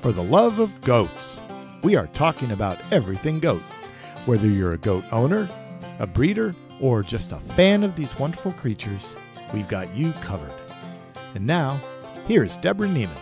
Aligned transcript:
for 0.00 0.12
the 0.12 0.22
love 0.22 0.60
of 0.60 0.80
goats. 0.82 1.40
We 1.82 1.96
are 1.96 2.06
talking 2.08 2.52
about 2.52 2.78
everything 2.92 3.40
goat. 3.40 3.62
Whether 4.26 4.46
you're 4.46 4.72
a 4.72 4.78
goat 4.78 5.04
owner, 5.10 5.48
a 5.98 6.06
breeder, 6.06 6.54
or 6.80 7.02
just 7.02 7.32
a 7.32 7.40
fan 7.56 7.82
of 7.82 7.96
these 7.96 8.16
wonderful 8.18 8.52
creatures, 8.52 9.16
we've 9.52 9.68
got 9.68 9.92
you 9.96 10.12
covered. 10.12 10.52
And 11.34 11.46
now, 11.46 11.80
here's 12.26 12.56
Deborah 12.56 12.88
Niemann. 12.88 13.16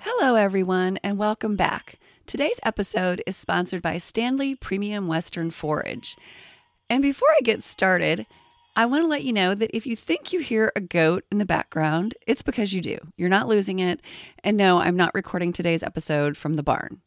Hello, 0.00 0.34
everyone, 0.34 0.98
and 1.02 1.16
welcome 1.16 1.56
back. 1.56 1.98
Today's 2.26 2.60
episode 2.62 3.22
is 3.26 3.36
sponsored 3.36 3.82
by 3.82 3.96
Standlee 3.96 4.60
Premium 4.60 5.06
Western 5.06 5.50
Forage. 5.50 6.16
And 6.90 7.00
before 7.02 7.28
I 7.30 7.40
get 7.42 7.62
started, 7.62 8.26
I 8.74 8.86
want 8.86 9.02
to 9.04 9.08
let 9.08 9.24
you 9.24 9.34
know 9.34 9.54
that 9.54 9.76
if 9.76 9.86
you 9.86 9.96
think 9.96 10.32
you 10.32 10.40
hear 10.40 10.72
a 10.74 10.80
goat 10.80 11.24
in 11.30 11.38
the 11.38 11.44
background, 11.44 12.14
it's 12.26 12.42
because 12.42 12.72
you 12.72 12.80
do. 12.80 12.98
You're 13.16 13.28
not 13.28 13.48
losing 13.48 13.80
it. 13.80 14.00
And 14.42 14.56
no, 14.56 14.78
I'm 14.78 14.96
not 14.96 15.14
recording 15.14 15.52
today's 15.52 15.82
episode 15.82 16.38
from 16.38 16.54
the 16.54 16.62
barn. 16.62 17.02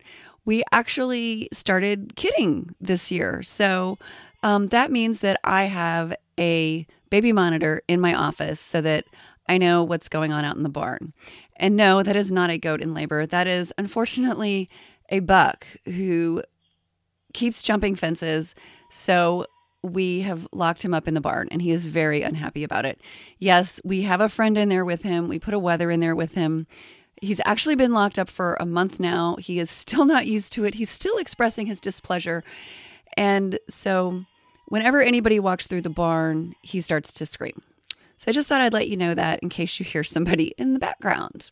We 0.45 0.63
actually 0.71 1.49
started 1.51 2.15
kidding 2.15 2.75
this 2.79 3.09
year. 3.09 3.41
So 3.41 3.97
um, 4.43 4.67
that 4.67 4.91
means 4.91 5.21
that 5.21 5.39
I 5.43 5.63
have 5.63 6.15
a 6.39 6.85
baby 7.09 7.31
monitor 7.31 7.81
in 7.87 7.99
my 7.99 8.13
office 8.13 8.59
so 8.59 8.79
that 8.81 9.05
I 9.49 9.57
know 9.57 9.83
what's 9.83 10.09
going 10.09 10.31
on 10.31 10.45
out 10.45 10.57
in 10.57 10.63
the 10.63 10.69
barn. 10.69 11.13
And 11.55 11.75
no, 11.75 12.03
that 12.03 12.15
is 12.15 12.29
not 12.29 12.51
a 12.51 12.59
goat 12.59 12.81
in 12.81 12.93
labor. 12.93 13.25
That 13.25 13.47
is 13.47 13.73
unfortunately 13.79 14.69
a 15.09 15.19
buck 15.19 15.65
who 15.85 16.43
keeps 17.33 17.63
jumping 17.63 17.95
fences. 17.95 18.53
So 18.91 19.47
we 19.85 20.21
have 20.21 20.47
locked 20.51 20.83
him 20.83 20.93
up 20.93 21.07
in 21.07 21.13
the 21.13 21.21
barn 21.21 21.47
and 21.51 21.61
he 21.61 21.71
is 21.71 21.85
very 21.85 22.21
unhappy 22.21 22.63
about 22.63 22.85
it. 22.85 22.99
Yes, 23.39 23.79
we 23.83 24.01
have 24.03 24.21
a 24.21 24.29
friend 24.29 24.57
in 24.57 24.69
there 24.69 24.85
with 24.85 25.03
him. 25.03 25.27
We 25.27 25.39
put 25.39 25.53
a 25.53 25.59
wether 25.59 25.91
in 25.91 25.99
there 25.99 26.15
with 26.15 26.33
him. 26.33 26.67
He's 27.21 27.41
actually 27.45 27.75
been 27.75 27.93
locked 27.93 28.19
up 28.19 28.29
for 28.29 28.57
a 28.59 28.65
month 28.65 28.99
now. 28.99 29.37
He 29.39 29.59
is 29.59 29.69
still 29.69 30.05
not 30.05 30.27
used 30.27 30.51
to 30.53 30.65
it. 30.65 30.75
He's 30.75 30.89
still 30.89 31.17
expressing 31.17 31.67
his 31.67 31.79
displeasure. 31.79 32.43
And 33.15 33.59
so 33.69 34.25
whenever 34.67 35.01
anybody 35.01 35.39
walks 35.39 35.67
through 35.67 35.81
the 35.81 35.89
barn, 35.89 36.55
he 36.61 36.81
starts 36.81 37.13
to 37.13 37.25
scream. 37.25 37.61
So 38.17 38.29
I 38.29 38.33
just 38.33 38.47
thought 38.47 38.61
I'd 38.61 38.73
let 38.73 38.89
you 38.89 38.97
know 38.97 39.13
that 39.13 39.39
in 39.39 39.49
case 39.49 39.79
you 39.79 39.85
hear 39.85 40.03
somebody 40.03 40.53
in 40.57 40.73
the 40.73 40.79
background. 40.79 41.49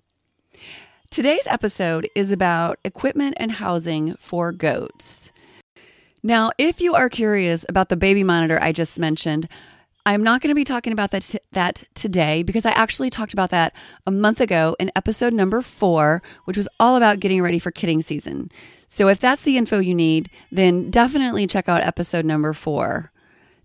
Today's 1.12 1.46
episode 1.46 2.10
is 2.16 2.32
about 2.32 2.80
equipment 2.84 3.36
and 3.38 3.52
housing 3.52 4.16
for 4.16 4.52
goats. 4.52 5.32
Now, 6.26 6.52
if 6.58 6.80
you 6.80 6.96
are 6.96 7.10
curious 7.10 7.66
about 7.68 7.90
the 7.90 7.98
baby 7.98 8.24
monitor 8.24 8.58
I 8.62 8.72
just 8.72 8.98
mentioned, 8.98 9.50
I'm 10.06 10.24
not 10.24 10.40
going 10.40 10.50
to 10.50 10.56
be 10.56 10.64
talking 10.64 10.94
about 10.94 11.12
that, 11.12 11.24
t- 11.24 11.40
that 11.52 11.84
today 11.96 12.44
because 12.44 12.66
I 12.66 12.72
actually 12.72 13.10
talked 13.10 13.34
about 13.34 13.50
that 13.50 13.74
a 14.08 14.12
month 14.12 14.40
ago 14.40 14.74
in 14.80 14.90
episode 14.96 15.34
number 15.34 15.62
four, 15.62 16.22
which 16.46 16.56
was 16.56 16.70
all 16.80 16.96
about 16.96 17.20
getting 17.20 17.42
ready 17.42 17.60
for 17.60 17.72
kidding 17.72 18.02
season. 18.02 18.50
So 18.88 19.10
if 19.10 19.20
that's 19.20 19.44
the 19.44 19.58
info 19.58 19.80
you 19.80 19.94
need, 19.94 20.30
then 20.50 20.90
definitely 20.90 21.46
check 21.46 21.68
out 21.68 21.84
episode 21.84 22.24
number 22.24 22.54
four. 22.54 23.12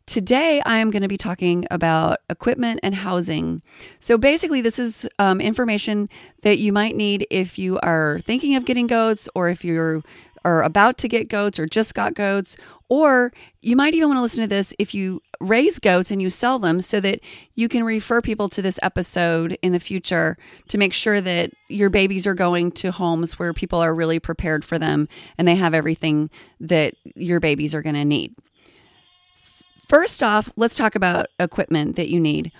Today, 0.08 0.62
I 0.64 0.78
am 0.78 0.90
going 0.90 1.02
to 1.02 1.08
be 1.08 1.18
talking 1.18 1.66
about 1.70 2.20
equipment 2.30 2.80
and 2.82 2.94
housing. 2.94 3.60
So, 4.00 4.16
basically, 4.16 4.62
this 4.62 4.78
is 4.78 5.06
um, 5.18 5.38
information 5.38 6.08
that 6.40 6.56
you 6.56 6.72
might 6.72 6.96
need 6.96 7.26
if 7.30 7.58
you 7.58 7.78
are 7.80 8.18
thinking 8.20 8.56
of 8.56 8.64
getting 8.64 8.86
goats 8.86 9.28
or 9.34 9.50
if 9.50 9.66
you're 9.66 10.02
are 10.48 10.62
about 10.62 10.98
to 10.98 11.08
get 11.08 11.28
goats 11.28 11.58
or 11.58 11.66
just 11.66 11.94
got 11.94 12.14
goats, 12.14 12.56
or 12.88 13.32
you 13.60 13.76
might 13.76 13.94
even 13.94 14.08
want 14.08 14.18
to 14.18 14.22
listen 14.22 14.42
to 14.42 14.48
this 14.48 14.72
if 14.78 14.94
you 14.94 15.20
raise 15.40 15.78
goats 15.78 16.10
and 16.10 16.22
you 16.22 16.30
sell 16.30 16.58
them 16.58 16.80
so 16.80 17.00
that 17.00 17.20
you 17.54 17.68
can 17.68 17.84
refer 17.84 18.22
people 18.22 18.48
to 18.48 18.62
this 18.62 18.78
episode 18.82 19.58
in 19.62 19.72
the 19.72 19.80
future 19.80 20.38
to 20.68 20.78
make 20.78 20.92
sure 20.92 21.20
that 21.20 21.50
your 21.68 21.90
babies 21.90 22.26
are 22.26 22.34
going 22.34 22.72
to 22.72 22.90
homes 22.90 23.38
where 23.38 23.52
people 23.52 23.78
are 23.80 23.94
really 23.94 24.18
prepared 24.18 24.64
for 24.64 24.78
them 24.78 25.06
and 25.36 25.46
they 25.46 25.54
have 25.54 25.74
everything 25.74 26.30
that 26.60 26.94
your 27.14 27.40
babies 27.40 27.74
are 27.74 27.82
going 27.82 27.94
to 27.94 28.04
need. 28.04 28.34
First 29.86 30.22
off, 30.22 30.50
let's 30.56 30.76
talk 30.76 30.94
about 30.94 31.28
equipment 31.38 31.96
that 31.96 32.08
you 32.08 32.20
need. 32.20 32.52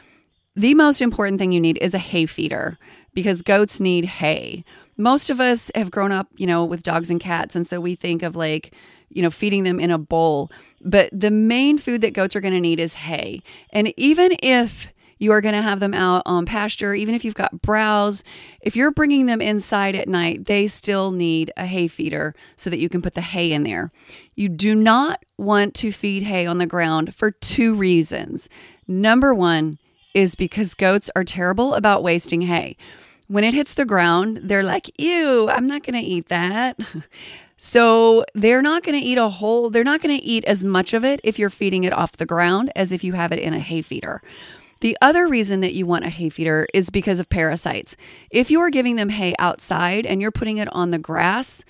The 0.57 0.75
most 0.75 1.01
important 1.01 1.39
thing 1.39 1.53
you 1.53 1.61
need 1.61 1.79
is 1.79 1.95
a 1.95 1.99
hay 1.99 2.27
feeder 2.27 2.79
because 3.15 3.43
goats 3.43 3.81
need 3.81 4.05
hay. 4.05 4.65
Most 4.97 5.31
of 5.31 5.41
us 5.41 5.71
have 5.75 5.91
grown 5.91 6.11
up, 6.11 6.29
you 6.37 6.47
know, 6.47 6.65
with 6.65 6.83
dogs 6.83 7.11
and 7.11 7.21
cats. 7.21 7.55
And 7.55 7.67
so 7.67 7.81
we 7.81 7.95
think 7.95 8.23
of 8.23 8.35
like, 8.35 8.75
you 9.09 9.23
know, 9.23 9.31
feeding 9.31 9.63
them 9.63 9.79
in 9.79 9.91
a 9.91 9.99
bowl. 9.99 10.51
But 10.81 11.11
the 11.13 11.31
main 11.31 11.79
food 11.79 12.01
that 12.01 12.13
goats 12.13 12.35
are 12.35 12.41
going 12.41 12.55
to 12.55 12.61
need 12.61 12.81
is 12.81 12.95
hay. 12.95 13.43
And 13.73 13.93
even 13.97 14.37
if 14.43 14.93
you 15.19 15.33
are 15.33 15.41
going 15.41 15.55
to 15.55 15.63
have 15.63 15.81
them 15.81 15.95
out 15.95 16.23
on 16.27 16.47
pasture, 16.47 16.95
even 16.95 17.15
if 17.15 17.25
you've 17.25 17.35
got 17.35 17.61
browse, 17.61 18.23
if 18.61 18.77
you're 18.77 18.91
bringing 18.91 19.27
them 19.27 19.41
inside 19.41 19.95
at 19.95 20.09
night, 20.09 20.47
they 20.47 20.67
still 20.67 21.11
need 21.11 21.53
a 21.57 21.67
hay 21.67 21.89
feeder 21.89 22.35
so 22.57 22.71
that 22.71 22.79
you 22.79 22.89
can 22.89 23.03
put 23.03 23.15
the 23.15 23.21
hay 23.21 23.53
in 23.53 23.65
there. 23.65 23.91
You 24.35 24.49
do 24.49 24.75
not 24.75 25.25
want 25.37 25.75
to 25.77 25.93
feed 25.93 26.23
hay 26.23 26.47
on 26.47 26.59
the 26.59 26.67
ground 26.67 27.15
for 27.15 27.31
two 27.31 27.75
reasons. 27.75 28.49
Number 28.87 29.35
one 29.35 29.79
is 30.15 30.35
because 30.35 30.75
goats 30.75 31.11
are 31.15 31.25
terrible 31.25 31.75
about 31.75 32.03
wasting 32.03 32.43
hay. 32.43 32.77
When 33.27 33.45
it 33.45 33.55
hits 33.55 33.75
the 33.75 33.85
ground, 33.85 34.41
they're 34.45 34.63
like, 34.63 34.91
ew, 34.99 35.49
I'm 35.51 35.67
not 35.67 35.83
going 35.83 36.01
to 36.01 36.07
eat 36.07 36.29
that. 36.29 36.79
So 37.61 38.25
they're 38.35 38.63
not 38.63 38.85
going 38.85 38.99
to 38.99 39.05
eat 39.05 39.19
a 39.19 39.29
whole, 39.29 39.69
they're 39.69 39.83
not 39.83 40.01
going 40.01 40.17
to 40.17 40.25
eat 40.25 40.45
as 40.45 40.65
much 40.65 40.95
of 40.95 41.05
it 41.05 41.21
if 41.25 41.41
you're 41.41 41.51
feeding 41.51 41.83
it 41.83 41.93
off 41.93 42.17
the 42.17 42.25
ground 42.25 42.71
as 42.77 42.93
if 42.93 43.03
you 43.03 43.15
have 43.15 43.33
it 43.33 43.41
in 43.41 43.53
a 43.53 43.59
hay 43.59 43.83
feeder. 43.83 44.23
The 44.81 44.97
other 45.03 45.27
reason 45.27 45.61
that 45.63 45.75
you 45.75 45.85
want 45.85 46.05
a 46.05 46.09
hay 46.09 46.29
feeder 46.29 46.69
is 46.73 46.89
because 46.89 47.19
of 47.19 47.29
parasites. 47.29 47.97
If 48.31 48.53
you 48.53 48.61
are 48.61 48.71
giving 48.71 48.95
them 48.95 49.09
hay 49.09 49.35
outside 49.41 50.07
and 50.07 50.23
you're 50.23 50.31
putting 50.31 50.59
it 50.59 50.73
on 50.73 50.93
the 50.93 51.01
grass, 51.01 51.65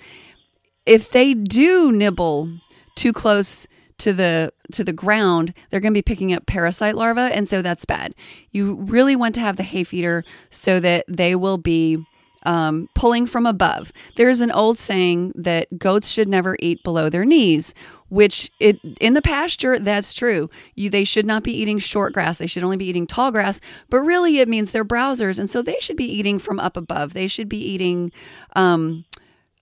if 0.84 1.10
they 1.10 1.32
do 1.32 1.90
nibble 1.90 2.52
too 2.94 3.14
close 3.14 3.66
to 3.98 4.12
the 4.12 4.52
to 4.72 4.84
the 4.84 4.92
ground, 4.92 5.54
they're 5.70 5.80
going 5.80 5.92
to 5.92 5.98
be 5.98 6.02
picking 6.02 6.32
up 6.32 6.46
parasite 6.46 6.94
larvae 6.94 7.20
and 7.20 7.48
so 7.48 7.62
that's 7.62 7.84
bad. 7.84 8.14
You 8.52 8.74
really 8.74 9.16
want 9.16 9.34
to 9.36 9.40
have 9.40 9.56
the 9.56 9.62
hay 9.62 9.84
feeder 9.84 10.24
so 10.50 10.80
that 10.80 11.04
they 11.08 11.34
will 11.34 11.58
be 11.58 12.04
um, 12.44 12.88
pulling 12.94 13.26
from 13.26 13.46
above. 13.46 13.92
There's 14.16 14.40
an 14.40 14.50
old 14.50 14.78
saying 14.78 15.32
that 15.34 15.78
goats 15.78 16.08
should 16.08 16.28
never 16.28 16.56
eat 16.60 16.82
below 16.84 17.10
their 17.10 17.24
knees, 17.24 17.74
which 18.08 18.50
it 18.60 18.78
in 19.00 19.14
the 19.14 19.22
pasture 19.22 19.78
that's 19.78 20.14
true. 20.14 20.48
You 20.74 20.90
they 20.90 21.04
should 21.04 21.26
not 21.26 21.42
be 21.42 21.52
eating 21.52 21.78
short 21.78 22.12
grass. 22.12 22.38
They 22.38 22.46
should 22.46 22.64
only 22.64 22.76
be 22.76 22.86
eating 22.86 23.06
tall 23.06 23.32
grass. 23.32 23.60
But 23.90 24.00
really, 24.00 24.38
it 24.38 24.48
means 24.48 24.70
they're 24.70 24.84
browsers, 24.84 25.38
and 25.38 25.50
so 25.50 25.62
they 25.62 25.76
should 25.80 25.96
be 25.96 26.10
eating 26.10 26.38
from 26.38 26.60
up 26.60 26.76
above. 26.76 27.12
They 27.12 27.28
should 27.28 27.48
be 27.48 27.58
eating. 27.58 28.12
Um, 28.54 29.04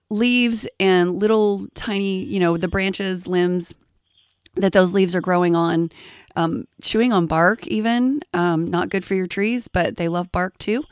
leaves 0.09 0.65
and 0.79 1.19
little 1.19 1.67
tiny, 1.75 2.23
you 2.23 2.39
know, 2.39 2.55
the 2.55 2.69
branches, 2.69 3.27
limbs 3.27 3.73
that 4.57 4.73
those 4.73 4.93
leaves 4.93 5.15
are 5.15 5.21
growing 5.21 5.55
on, 5.55 5.91
um, 6.35 6.67
chewing 6.81 7.13
on 7.13 7.27
bark, 7.27 7.65
even. 7.67 8.21
Um, 8.33 8.69
not 8.69 8.89
good 8.89 9.03
for 9.03 9.15
your 9.15 9.27
trees, 9.27 9.67
but 9.67 9.97
they 9.97 10.07
love 10.07 10.31
bark 10.31 10.57
too. 10.57 10.83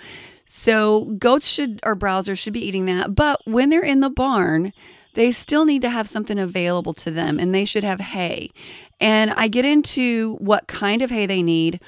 So 0.45 1.05
goats 1.17 1.47
should 1.47 1.79
or 1.83 1.95
browsers 1.95 2.37
should 2.37 2.53
be 2.53 2.65
eating 2.65 2.85
that. 2.85 3.15
But 3.15 3.41
when 3.45 3.69
they're 3.69 3.83
in 3.83 3.99
the 3.99 4.09
barn, 4.09 4.73
they 5.15 5.31
still 5.31 5.65
need 5.65 5.81
to 5.81 5.89
have 5.89 6.07
something 6.07 6.37
available 6.37 6.93
to 6.93 7.11
them 7.11 7.39
and 7.39 7.53
they 7.53 7.65
should 7.65 7.83
have 7.83 7.99
hay. 7.99 8.51
And 8.99 9.31
I 9.31 9.47
get 9.47 9.65
into 9.65 10.35
what 10.35 10.67
kind 10.67 11.01
of 11.01 11.09
hay 11.09 11.25
they 11.25 11.41
need 11.41 11.79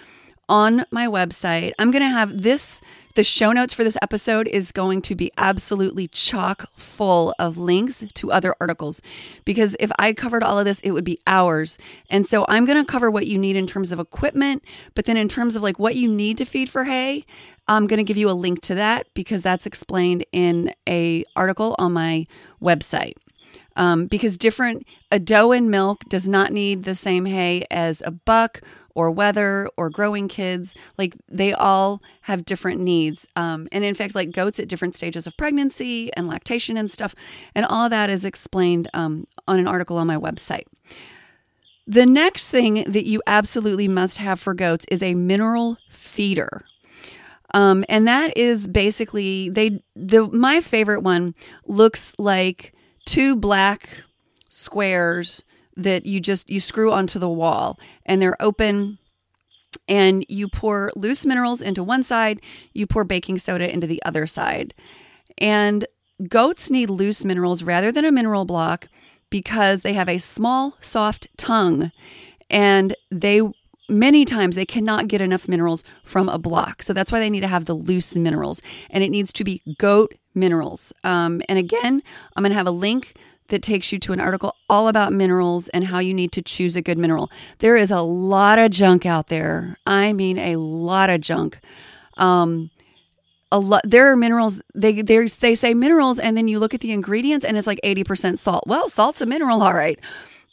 on 0.50 0.86
my 0.92 1.08
website. 1.08 1.74
I'm 1.78 1.92
going 1.92 2.04
to 2.04 2.10
have 2.10 2.42
this 2.42 2.82
the 3.18 3.24
show 3.24 3.52
notes 3.52 3.74
for 3.74 3.84
this 3.84 3.98
episode 4.04 4.48
is 4.48 4.72
going 4.72 5.02
to 5.02 5.16
be 5.16 5.32
absolutely 5.38 6.06
chock 6.06 6.70
full 6.76 7.34
of 7.40 7.58
links 7.58 8.06
to 8.14 8.32
other 8.32 8.54
articles 8.62 9.02
because 9.44 9.76
if 9.80 9.92
I 9.98 10.14
covered 10.14 10.44
all 10.44 10.60
of 10.60 10.66
this, 10.66 10.80
it 10.82 10.92
would 10.92 11.04
be 11.04 11.20
hours. 11.26 11.80
And 12.12 12.28
so 12.28 12.46
I'm 12.48 12.64
going 12.64 12.78
to 12.78 12.86
cover 12.86 13.10
what 13.10 13.26
you 13.26 13.40
need 13.40 13.56
in 13.56 13.66
terms 13.66 13.92
of 13.92 14.00
equipment, 14.00 14.64
but 14.94 15.06
then 15.06 15.18
in 15.18 15.28
terms 15.28 15.56
of 15.56 15.64
like 15.64 15.80
what 15.80 15.96
you 15.96 16.08
need 16.08 16.38
to 16.38 16.46
feed 16.46 16.70
for 16.70 16.84
hay, 16.84 17.26
I'm 17.68 17.88
going 17.88 17.98
to 17.98 18.04
give 18.04 18.18
you 18.18 18.30
a 18.30 18.38
link 18.38 18.62
to 18.62 18.76
that 18.76 19.08
because 19.16 19.42
that's 19.42 19.66
explained 19.66 20.24
in 20.32 20.76
a 20.88 21.26
article 21.36 21.76
on 21.80 21.94
my 21.94 22.28
website. 22.62 23.14
Um, 23.78 24.08
because 24.08 24.38
different 24.38 24.86
a 25.12 25.20
doe 25.20 25.52
in 25.54 25.70
milk 25.70 26.04
does 26.10 26.28
not 26.28 26.52
need 26.52 26.84
the 26.84 26.96
same 26.96 27.26
hay 27.26 27.66
as 27.72 28.02
a 28.06 28.12
buck 28.12 28.62
or 28.96 29.12
wether 29.12 29.70
or 29.78 29.92
growing 29.92 30.28
kids. 30.28 30.76
Like 30.98 31.16
they 31.30 31.54
all 31.54 32.02
have 32.22 32.44
different 32.44 32.82
needs. 32.82 33.28
Um, 33.36 33.68
and 33.72 33.86
in 33.86 33.94
fact 33.94 34.16
like 34.16 34.32
goats 34.32 34.60
at 34.60 34.68
different 34.68 34.96
stages 34.96 35.28
of 35.28 35.38
pregnancy 35.38 36.12
and 36.16 36.28
lactation 36.28 36.76
and 36.76 36.90
stuff. 36.90 37.14
And 37.54 37.66
all 37.68 37.88
that 37.90 38.10
is 38.10 38.26
explained 38.26 38.90
um, 38.96 39.28
on 39.48 39.60
an 39.60 39.68
article 39.68 39.98
on 39.98 40.08
my 40.08 40.18
website. 40.18 40.66
The 41.86 42.08
next 42.08 42.50
thing 42.50 42.84
that 42.86 43.06
you 43.06 43.22
absolutely 43.28 43.88
must 43.88 44.18
have 44.18 44.40
for 44.40 44.54
goats 44.54 44.86
is 44.90 45.02
a 45.04 45.14
mineral 45.14 45.78
feeder. 45.90 46.66
Um, 47.54 47.86
and 47.88 48.08
that 48.08 48.36
is 48.36 48.68
basically 48.68 49.50
they 49.50 49.82
the 49.96 50.28
my 50.28 50.60
favorite 50.60 51.02
one 51.02 51.34
looks 51.66 52.14
like 52.18 52.74
two 53.08 53.36
black 53.36 54.04
squares 54.50 55.44
that 55.76 56.06
you 56.06 56.20
just 56.20 56.50
you 56.50 56.60
screw 56.60 56.92
onto 56.92 57.18
the 57.18 57.30
wall 57.30 57.80
and 58.06 58.22
they're 58.22 58.40
open 58.42 59.00
and 59.88 60.26
you 60.28 60.48
pour 60.48 60.92
loose 60.96 61.26
minerals 61.26 61.62
into 61.62 61.84
one 61.84 62.04
side, 62.04 62.42
you 62.74 62.86
pour 62.86 63.04
baking 63.04 63.40
soda 63.40 63.72
into 63.72 63.88
the 63.88 64.04
other 64.04 64.28
side. 64.28 64.74
And 65.38 65.88
goats 66.28 66.70
need 66.70 66.90
loose 66.90 67.24
minerals 67.24 67.64
rather 67.64 67.92
than 67.92 68.06
a 68.06 68.12
mineral 68.12 68.46
block 68.46 68.88
because 69.30 69.82
they 69.82 69.94
have 69.94 70.10
a 70.10 70.18
small, 70.18 70.78
soft 70.82 71.28
tongue 71.38 71.92
and 72.50 72.96
they 73.10 73.42
many 73.90 74.26
times 74.26 74.56
they 74.56 74.66
cannot 74.66 75.08
get 75.08 75.22
enough 75.22 75.48
minerals 75.48 75.84
from 76.04 76.30
a 76.30 76.38
block. 76.38 76.84
So 76.84 76.94
that's 76.94 77.12
why 77.12 77.20
they 77.20 77.30
need 77.30 77.42
to 77.42 77.48
have 77.48 77.66
the 77.66 77.74
loose 77.74 78.16
minerals. 78.16 78.62
And 78.90 79.04
it 79.04 79.10
needs 79.10 79.32
to 79.34 79.44
be 79.44 79.62
goat 79.78 80.16
minerals. 80.34 80.94
Um, 81.04 81.42
and 81.50 81.58
again, 81.58 82.04
I'm 82.36 82.44
going 82.44 82.52
to 82.52 82.58
have 82.58 82.68
a 82.68 82.72
link 82.72 83.16
that 83.50 83.62
takes 83.62 83.92
you 83.92 84.00
to 84.00 84.14
an 84.14 84.20
article 84.20 84.56
all 84.70 84.88
about 84.88 85.14
minerals 85.14 85.70
and 85.70 85.86
how 85.86 86.00
you 86.00 86.14
need 86.14 86.32
to 86.34 86.42
choose 86.42 86.76
a 86.76 86.82
good 86.82 86.98
mineral. 86.98 87.32
There 87.60 87.78
is 87.78 87.92
a 87.92 88.02
lot 88.02 88.60
of 88.60 88.72
junk 88.72 89.06
out 89.06 89.28
there. 89.28 89.78
I 89.86 90.14
mean, 90.14 90.38
a 90.38 90.58
lot 90.58 91.10
of 91.10 91.22
junk. 91.22 91.60
Um, 92.18 92.72
a 93.50 93.60
lot 93.60 93.82
there 93.86 94.12
are 94.12 94.18
minerals 94.18 94.62
they 94.76 95.02
they 95.02 95.26
they 95.26 95.56
say 95.56 95.74
minerals 95.74 96.20
and 96.20 96.36
then 96.36 96.50
you 96.50 96.60
look 96.60 96.74
at 96.74 96.82
the 96.82 96.92
ingredients 96.92 97.46
and 97.46 97.56
it's 97.56 97.68
like 97.68 97.80
80% 97.82 98.40
salt. 98.40 98.66
Well, 98.68 98.90
salt's 98.90 99.22
a 99.22 99.26
mineral 99.26 99.64
all 99.64 99.74
right. 99.74 100.00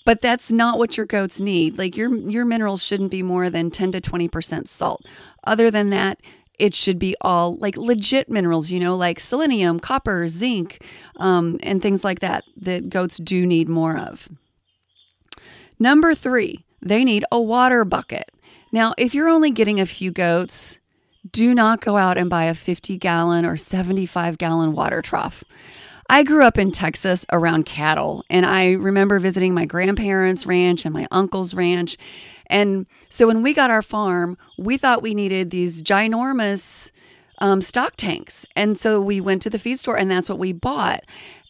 But 0.04 0.20
that's 0.20 0.52
not 0.52 0.78
what 0.78 0.96
your 0.96 1.06
goats 1.06 1.40
need. 1.40 1.78
Like 1.78 1.96
your 1.96 2.14
your 2.14 2.44
minerals 2.44 2.82
shouldn't 2.82 3.10
be 3.10 3.22
more 3.22 3.48
than 3.48 3.70
10 3.70 3.92
to 3.92 4.00
20% 4.00 4.68
salt. 4.68 5.04
Other 5.44 5.70
than 5.70 5.90
that, 5.90 6.20
it 6.58 6.74
should 6.74 6.98
be 6.98 7.16
all 7.20 7.56
like 7.56 7.76
legit 7.76 8.28
minerals, 8.28 8.70
you 8.70 8.78
know, 8.78 8.96
like 8.96 9.18
selenium, 9.18 9.80
copper, 9.80 10.28
zinc, 10.28 10.84
um, 11.16 11.58
and 11.62 11.82
things 11.82 12.04
like 12.04 12.20
that 12.20 12.44
that 12.56 12.88
goats 12.88 13.16
do 13.18 13.46
need 13.46 13.68
more 13.68 13.96
of. 13.96 14.28
Number 15.78 16.14
three, 16.14 16.64
they 16.80 17.02
need 17.04 17.24
a 17.32 17.40
water 17.40 17.84
bucket. 17.84 18.30
Now, 18.70 18.94
if 18.98 19.14
you're 19.14 19.28
only 19.28 19.50
getting 19.50 19.80
a 19.80 19.86
few 19.86 20.10
goats, 20.10 20.78
do 21.30 21.54
not 21.54 21.80
go 21.80 21.96
out 21.96 22.18
and 22.18 22.28
buy 22.28 22.44
a 22.44 22.54
50 22.54 22.98
gallon 22.98 23.44
or 23.44 23.56
75 23.56 24.38
gallon 24.38 24.72
water 24.72 25.00
trough. 25.00 25.42
I 26.08 26.22
grew 26.22 26.44
up 26.44 26.58
in 26.58 26.70
Texas 26.70 27.24
around 27.32 27.64
cattle, 27.64 28.24
and 28.28 28.44
I 28.44 28.72
remember 28.72 29.18
visiting 29.18 29.54
my 29.54 29.64
grandparents' 29.64 30.46
ranch 30.46 30.84
and 30.84 30.92
my 30.92 31.06
uncle's 31.10 31.54
ranch. 31.54 31.96
And 32.46 32.86
so 33.08 33.26
when 33.26 33.42
we 33.42 33.54
got 33.54 33.70
our 33.70 33.82
farm, 33.82 34.36
we 34.58 34.76
thought 34.76 35.02
we 35.02 35.14
needed 35.14 35.50
these 35.50 35.82
ginormous 35.82 36.90
um, 37.38 37.60
stock 37.60 37.96
tanks. 37.96 38.44
And 38.54 38.78
so 38.78 39.00
we 39.00 39.20
went 39.20 39.42
to 39.42 39.50
the 39.50 39.58
feed 39.58 39.78
store, 39.78 39.96
and 39.96 40.10
that's 40.10 40.28
what 40.28 40.38
we 40.38 40.52
bought. 40.52 41.04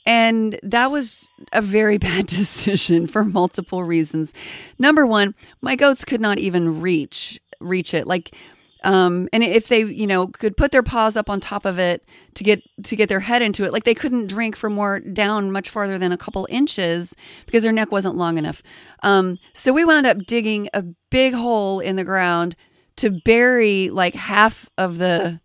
And 0.06 0.58
that 0.62 0.90
was 0.90 1.30
a 1.52 1.62
very 1.62 1.98
bad 1.98 2.26
decision 2.26 3.06
for 3.06 3.24
multiple 3.24 3.82
reasons. 3.82 4.32
Number 4.78 5.06
one, 5.06 5.34
my 5.60 5.76
goats 5.76 6.04
could 6.04 6.20
not 6.20 6.38
even 6.38 6.80
reach 6.80 7.40
reach 7.60 7.94
it. 7.94 8.06
Like 8.06 8.34
um, 8.84 9.28
and 9.32 9.42
if 9.42 9.68
they, 9.68 9.82
you 9.82 10.06
know, 10.06 10.28
could 10.28 10.56
put 10.56 10.70
their 10.70 10.82
paws 10.82 11.16
up 11.16 11.30
on 11.30 11.40
top 11.40 11.64
of 11.64 11.78
it 11.78 12.06
to 12.34 12.44
get 12.44 12.62
to 12.84 12.94
get 12.94 13.08
their 13.08 13.20
head 13.20 13.40
into 13.40 13.64
it, 13.64 13.72
like 13.72 13.84
they 13.84 13.94
couldn't 13.94 14.26
drink 14.26 14.54
for 14.54 14.68
more 14.68 15.00
down 15.00 15.50
much 15.50 15.70
farther 15.70 15.98
than 15.98 16.12
a 16.12 16.18
couple 16.18 16.46
inches 16.50 17.14
because 17.46 17.62
their 17.62 17.72
neck 17.72 17.90
wasn't 17.90 18.16
long 18.16 18.36
enough. 18.36 18.62
Um, 19.02 19.38
so 19.54 19.72
we 19.72 19.86
wound 19.86 20.06
up 20.06 20.18
digging 20.26 20.68
a 20.74 20.84
big 21.10 21.32
hole 21.32 21.80
in 21.80 21.96
the 21.96 22.04
ground 22.04 22.56
to 22.96 23.10
bury 23.10 23.88
like 23.88 24.14
half 24.14 24.68
of 24.76 24.98
the 24.98 25.40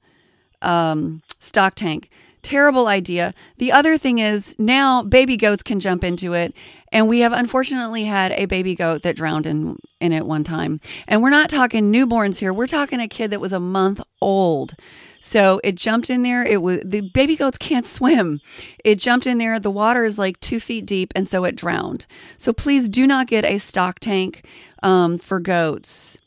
um, 0.61 1.21
stock 1.39 1.75
tank. 1.75 2.09
Terrible 2.49 2.87
idea. 2.87 3.35
The 3.59 3.71
other 3.71 3.95
thing 3.95 4.17
is 4.17 4.55
now 4.57 5.03
baby 5.03 5.37
goats 5.37 5.61
can 5.61 5.79
jump 5.79 6.03
into 6.03 6.33
it 6.33 6.55
and 6.91 7.07
we 7.07 7.19
have 7.19 7.31
unfortunately 7.31 8.05
had 8.05 8.31
a 8.31 8.47
baby 8.47 8.73
goat 8.73 9.03
that 9.03 9.15
drowned 9.15 9.45
in, 9.45 9.77
in 10.01 10.11
it 10.11 10.25
one 10.25 10.43
time. 10.43 10.81
And 11.07 11.21
we're 11.21 11.29
not 11.29 11.51
talking 11.51 11.93
newborns 11.93 12.39
here. 12.39 12.51
We're 12.51 12.65
talking 12.65 12.99
a 12.99 13.07
kid 13.07 13.29
that 13.29 13.39
was 13.39 13.53
a 13.53 13.59
month 13.59 14.01
old. 14.19 14.73
So 15.19 15.61
it 15.63 15.75
jumped 15.75 16.09
in 16.09 16.23
there. 16.23 16.43
It 16.43 16.63
was 16.63 16.81
the 16.83 17.01
baby 17.01 17.35
goats 17.35 17.59
can't 17.59 17.85
swim. 17.85 18.41
It 18.83 18.95
jumped 18.95 19.27
in 19.27 19.37
there. 19.37 19.59
The 19.59 19.69
water 19.69 20.03
is 20.03 20.17
like 20.17 20.39
two 20.39 20.59
feet 20.59 20.87
deep, 20.87 21.13
and 21.15 21.29
so 21.29 21.43
it 21.43 21.55
drowned. 21.55 22.07
So 22.39 22.51
please 22.51 22.89
do 22.89 23.05
not 23.05 23.27
get 23.27 23.45
a 23.45 23.59
stock 23.59 23.99
tank 23.99 24.43
um, 24.81 25.19
for 25.19 25.39
goats. 25.39 26.17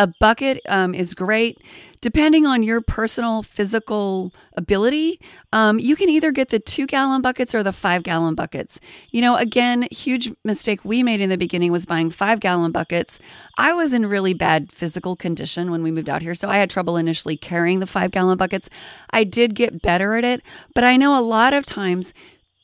A 0.00 0.06
bucket 0.18 0.62
um, 0.66 0.94
is 0.94 1.12
great. 1.12 1.58
Depending 2.00 2.46
on 2.46 2.62
your 2.62 2.80
personal 2.80 3.42
physical 3.42 4.32
ability, 4.56 5.20
um, 5.52 5.78
you 5.78 5.94
can 5.94 6.08
either 6.08 6.32
get 6.32 6.48
the 6.48 6.58
two 6.58 6.86
gallon 6.86 7.20
buckets 7.20 7.54
or 7.54 7.62
the 7.62 7.70
five 7.70 8.02
gallon 8.02 8.34
buckets. 8.34 8.80
You 9.10 9.20
know, 9.20 9.36
again, 9.36 9.86
huge 9.90 10.32
mistake 10.42 10.86
we 10.86 11.02
made 11.02 11.20
in 11.20 11.28
the 11.28 11.36
beginning 11.36 11.70
was 11.70 11.84
buying 11.84 12.08
five 12.08 12.40
gallon 12.40 12.72
buckets. 12.72 13.18
I 13.58 13.74
was 13.74 13.92
in 13.92 14.06
really 14.06 14.32
bad 14.32 14.72
physical 14.72 15.16
condition 15.16 15.70
when 15.70 15.82
we 15.82 15.90
moved 15.90 16.08
out 16.08 16.22
here, 16.22 16.34
so 16.34 16.48
I 16.48 16.56
had 16.56 16.70
trouble 16.70 16.96
initially 16.96 17.36
carrying 17.36 17.80
the 17.80 17.86
five 17.86 18.10
gallon 18.10 18.38
buckets. 18.38 18.70
I 19.10 19.24
did 19.24 19.54
get 19.54 19.82
better 19.82 20.14
at 20.14 20.24
it, 20.24 20.40
but 20.74 20.82
I 20.82 20.96
know 20.96 21.18
a 21.18 21.20
lot 21.20 21.52
of 21.52 21.66
times 21.66 22.14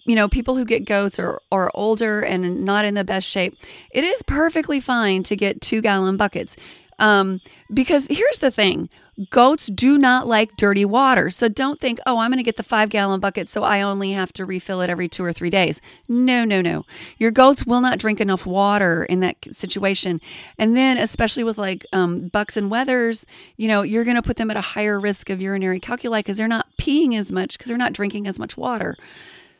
you 0.06 0.14
know, 0.14 0.28
people 0.28 0.56
who 0.56 0.64
get 0.64 0.84
goats 0.84 1.18
are 1.18 1.70
older 1.74 2.20
and 2.20 2.64
not 2.64 2.84
in 2.84 2.94
the 2.94 3.02
best 3.04 3.26
shape, 3.26 3.56
it 3.90 4.04
is 4.04 4.22
perfectly 4.22 4.78
fine 4.78 5.24
to 5.24 5.34
get 5.34 5.60
two 5.60 5.80
gallon 5.80 6.16
buckets. 6.16 6.56
Um, 6.98 7.40
because 7.72 8.06
here's 8.08 8.38
the 8.38 8.50
thing 8.50 8.88
goats 9.30 9.66
do 9.66 9.96
not 9.96 10.26
like 10.26 10.56
dirty 10.56 10.84
water. 10.84 11.30
So 11.30 11.48
don't 11.48 11.80
think, 11.80 11.98
oh, 12.06 12.18
I'm 12.18 12.30
going 12.30 12.38
to 12.38 12.44
get 12.44 12.56
the 12.56 12.62
five 12.62 12.90
gallon 12.90 13.20
bucket 13.20 13.48
so 13.48 13.62
I 13.62 13.80
only 13.80 14.12
have 14.12 14.32
to 14.34 14.44
refill 14.44 14.82
it 14.82 14.90
every 14.90 15.08
two 15.08 15.24
or 15.24 15.32
three 15.32 15.48
days. 15.48 15.80
No, 16.06 16.44
no, 16.44 16.60
no. 16.60 16.84
Your 17.18 17.30
goats 17.30 17.64
will 17.64 17.80
not 17.80 17.98
drink 17.98 18.20
enough 18.20 18.44
water 18.44 19.04
in 19.04 19.20
that 19.20 19.36
situation. 19.52 20.20
And 20.58 20.76
then, 20.76 20.98
especially 20.98 21.44
with 21.44 21.56
like 21.56 21.86
um, 21.92 22.28
bucks 22.28 22.56
and 22.56 22.70
wethers, 22.70 23.24
you 23.56 23.68
know, 23.68 23.82
you're 23.82 24.04
going 24.04 24.16
to 24.16 24.22
put 24.22 24.36
them 24.36 24.50
at 24.50 24.56
a 24.56 24.62
higher 24.62 25.00
risk 25.00 25.30
of 25.30 25.40
urinary 25.40 25.80
calculi 25.80 26.20
because 26.20 26.36
they're 26.36 26.48
not 26.48 26.66
peeing 26.78 27.16
as 27.18 27.32
much 27.32 27.56
because 27.56 27.68
they're 27.68 27.78
not 27.78 27.94
drinking 27.94 28.26
as 28.26 28.38
much 28.38 28.56
water. 28.56 28.96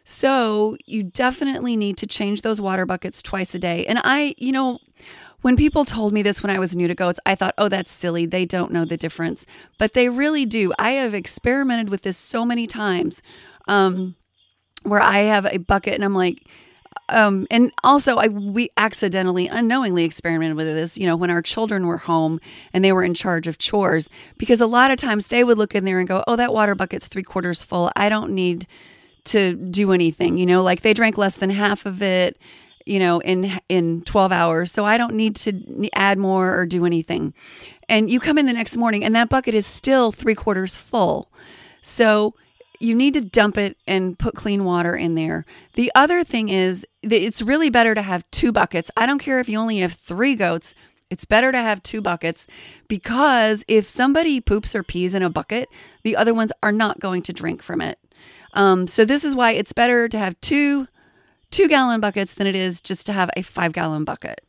So 0.05 0.77
you 0.85 1.03
definitely 1.03 1.77
need 1.77 1.97
to 1.99 2.07
change 2.07 2.43
those 2.43 2.61
water 2.61 2.87
buckets 2.87 3.21
twice 3.23 3.55
a 3.57 3.59
day. 3.59 3.85
And 3.87 4.01
I, 4.05 4.37
you 4.39 4.53
know, 4.53 4.79
when 5.47 5.57
people 5.57 5.85
told 5.85 6.13
me 6.13 6.23
this 6.23 6.43
when 6.43 6.51
I 6.51 6.59
was 6.59 6.75
new 6.75 6.89
to 6.89 6.95
goats, 6.97 7.21
I 7.25 7.37
thought, 7.37 7.55
oh, 7.57 7.69
that's 7.69 7.93
silly. 7.93 8.27
They 8.27 8.47
don't 8.47 8.73
know 8.73 8.85
the 8.85 8.97
difference. 8.97 9.47
But 9.79 9.93
they 9.95 10.09
really 10.09 10.45
do. 10.45 10.73
I 10.77 10.91
have 10.95 11.15
experimented 11.15 11.89
with 11.89 12.03
this 12.03 12.19
so 12.19 12.45
many 12.45 12.67
times 12.67 13.23
um, 13.69 14.17
where 14.83 15.01
I 15.01 15.19
have 15.19 15.47
a 15.47 15.59
bucket 15.59 15.95
and 15.95 16.05
I'm 16.05 16.17
like, 16.17 16.49
um, 17.11 17.47
and 17.49 17.71
also 17.85 18.17
I 18.17 18.27
we 18.27 18.71
accidentally, 18.77 19.47
unknowingly 19.47 20.03
experimented 20.03 20.57
with 20.57 20.67
this, 20.67 20.99
you 20.99 21.07
know, 21.07 21.15
when 21.15 21.31
our 21.31 21.43
children 21.43 21.87
were 21.87 21.99
home 21.99 22.41
and 22.73 22.85
they 22.85 22.93
were 22.93 23.05
in 23.05 23.15
charge 23.15 23.47
of 23.47 23.57
chores, 23.57 24.11
because 24.39 24.61
a 24.61 24.67
lot 24.67 24.91
of 24.91 24.99
times 24.99 25.29
they 25.29 25.45
would 25.45 25.59
look 25.59 25.77
in 25.77 25.85
there 25.85 26.01
and 26.01 26.09
go, 26.09 26.25
Oh, 26.27 26.35
that 26.35 26.53
water 26.53 26.75
bucket's 26.75 27.07
three 27.07 27.23
quarters 27.23 27.63
full. 27.63 27.93
I 27.95 28.09
don't 28.09 28.33
need 28.33 28.67
to 29.27 29.55
do 29.55 29.93
anything, 29.93 30.39
you 30.39 30.47
know, 30.47 30.65
like 30.65 30.81
they 30.81 30.93
drank 30.93 31.17
less 31.17 31.37
than 31.37 31.51
half 31.51 31.87
of 31.87 32.03
it 32.03 32.37
you 32.87 32.99
know 32.99 33.21
in 33.21 33.53
in 33.69 34.03
12 34.03 34.33
hours 34.33 34.73
so 34.73 34.85
i 34.85 34.97
don't 34.97 35.15
need 35.15 35.37
to 35.37 35.89
add 35.93 36.19
more 36.19 36.59
or 36.59 36.67
do 36.67 36.85
anything. 36.85 37.35
And 37.89 38.11
you 38.11 38.21
come 38.21 38.39
in 38.39 38.47
the 38.47 38.53
next 38.53 38.77
morning 38.77 39.05
and 39.05 39.15
that 39.15 39.29
bucket 39.29 39.55
is 39.55 39.67
still 39.67 40.13
three 40.13 40.35
quarters 40.35 40.77
full. 40.77 41.31
So 41.83 42.35
you 42.81 42.95
need 42.95 43.15
to 43.15 43.21
dump 43.21 43.57
it 43.57 43.77
and 43.87 44.19
put 44.19 44.35
clean 44.35 44.65
water 44.65 44.95
in 44.95 45.15
there. 45.15 45.47
The 45.75 45.91
other 45.95 46.25
thing 46.25 46.49
is 46.49 46.87
that 47.03 47.25
it's 47.25 47.41
really 47.41 47.71
better 47.71 47.95
to 47.95 48.03
have 48.03 48.29
two 48.31 48.53
buckets. 48.53 48.91
I 48.97 49.07
don't 49.07 49.19
care 49.19 49.41
if 49.41 49.49
you 49.49 49.59
only 49.59 49.79
have 49.79 49.93
three 49.93 50.37
goats 50.37 50.75
it's 51.09 51.25
better 51.25 51.53
to 51.53 51.59
have 51.59 51.85
two 51.85 52.01
buckets 52.01 52.49
because 52.89 53.65
if 53.69 53.89
somebody 53.89 54.41
poops 54.41 54.75
or 54.75 54.83
pees 54.83 55.15
in 55.15 55.23
a 55.23 55.31
bucket, 55.31 55.69
the 56.03 56.17
other 56.17 56.35
ones 56.35 56.51
are 56.65 56.73
not 56.73 56.99
going 56.99 57.23
to 57.23 57.33
drink 57.33 57.63
from 57.63 57.81
it. 57.81 57.99
Um, 58.55 58.89
so, 58.89 59.05
this 59.05 59.23
is 59.23 59.37
why 59.37 59.53
it's 59.53 59.73
better 59.73 60.09
to 60.09 60.19
have 60.19 60.41
two 60.41 60.89
two 61.51 61.69
gallon 61.69 62.01
buckets 62.01 62.35
than 62.35 62.47
it 62.47 62.55
is 62.55 62.81
just 62.81 63.07
to 63.07 63.13
have 63.13 63.31
a 63.37 63.43
five 63.43 63.73
gallon 63.73 64.05
bucket. 64.05 64.43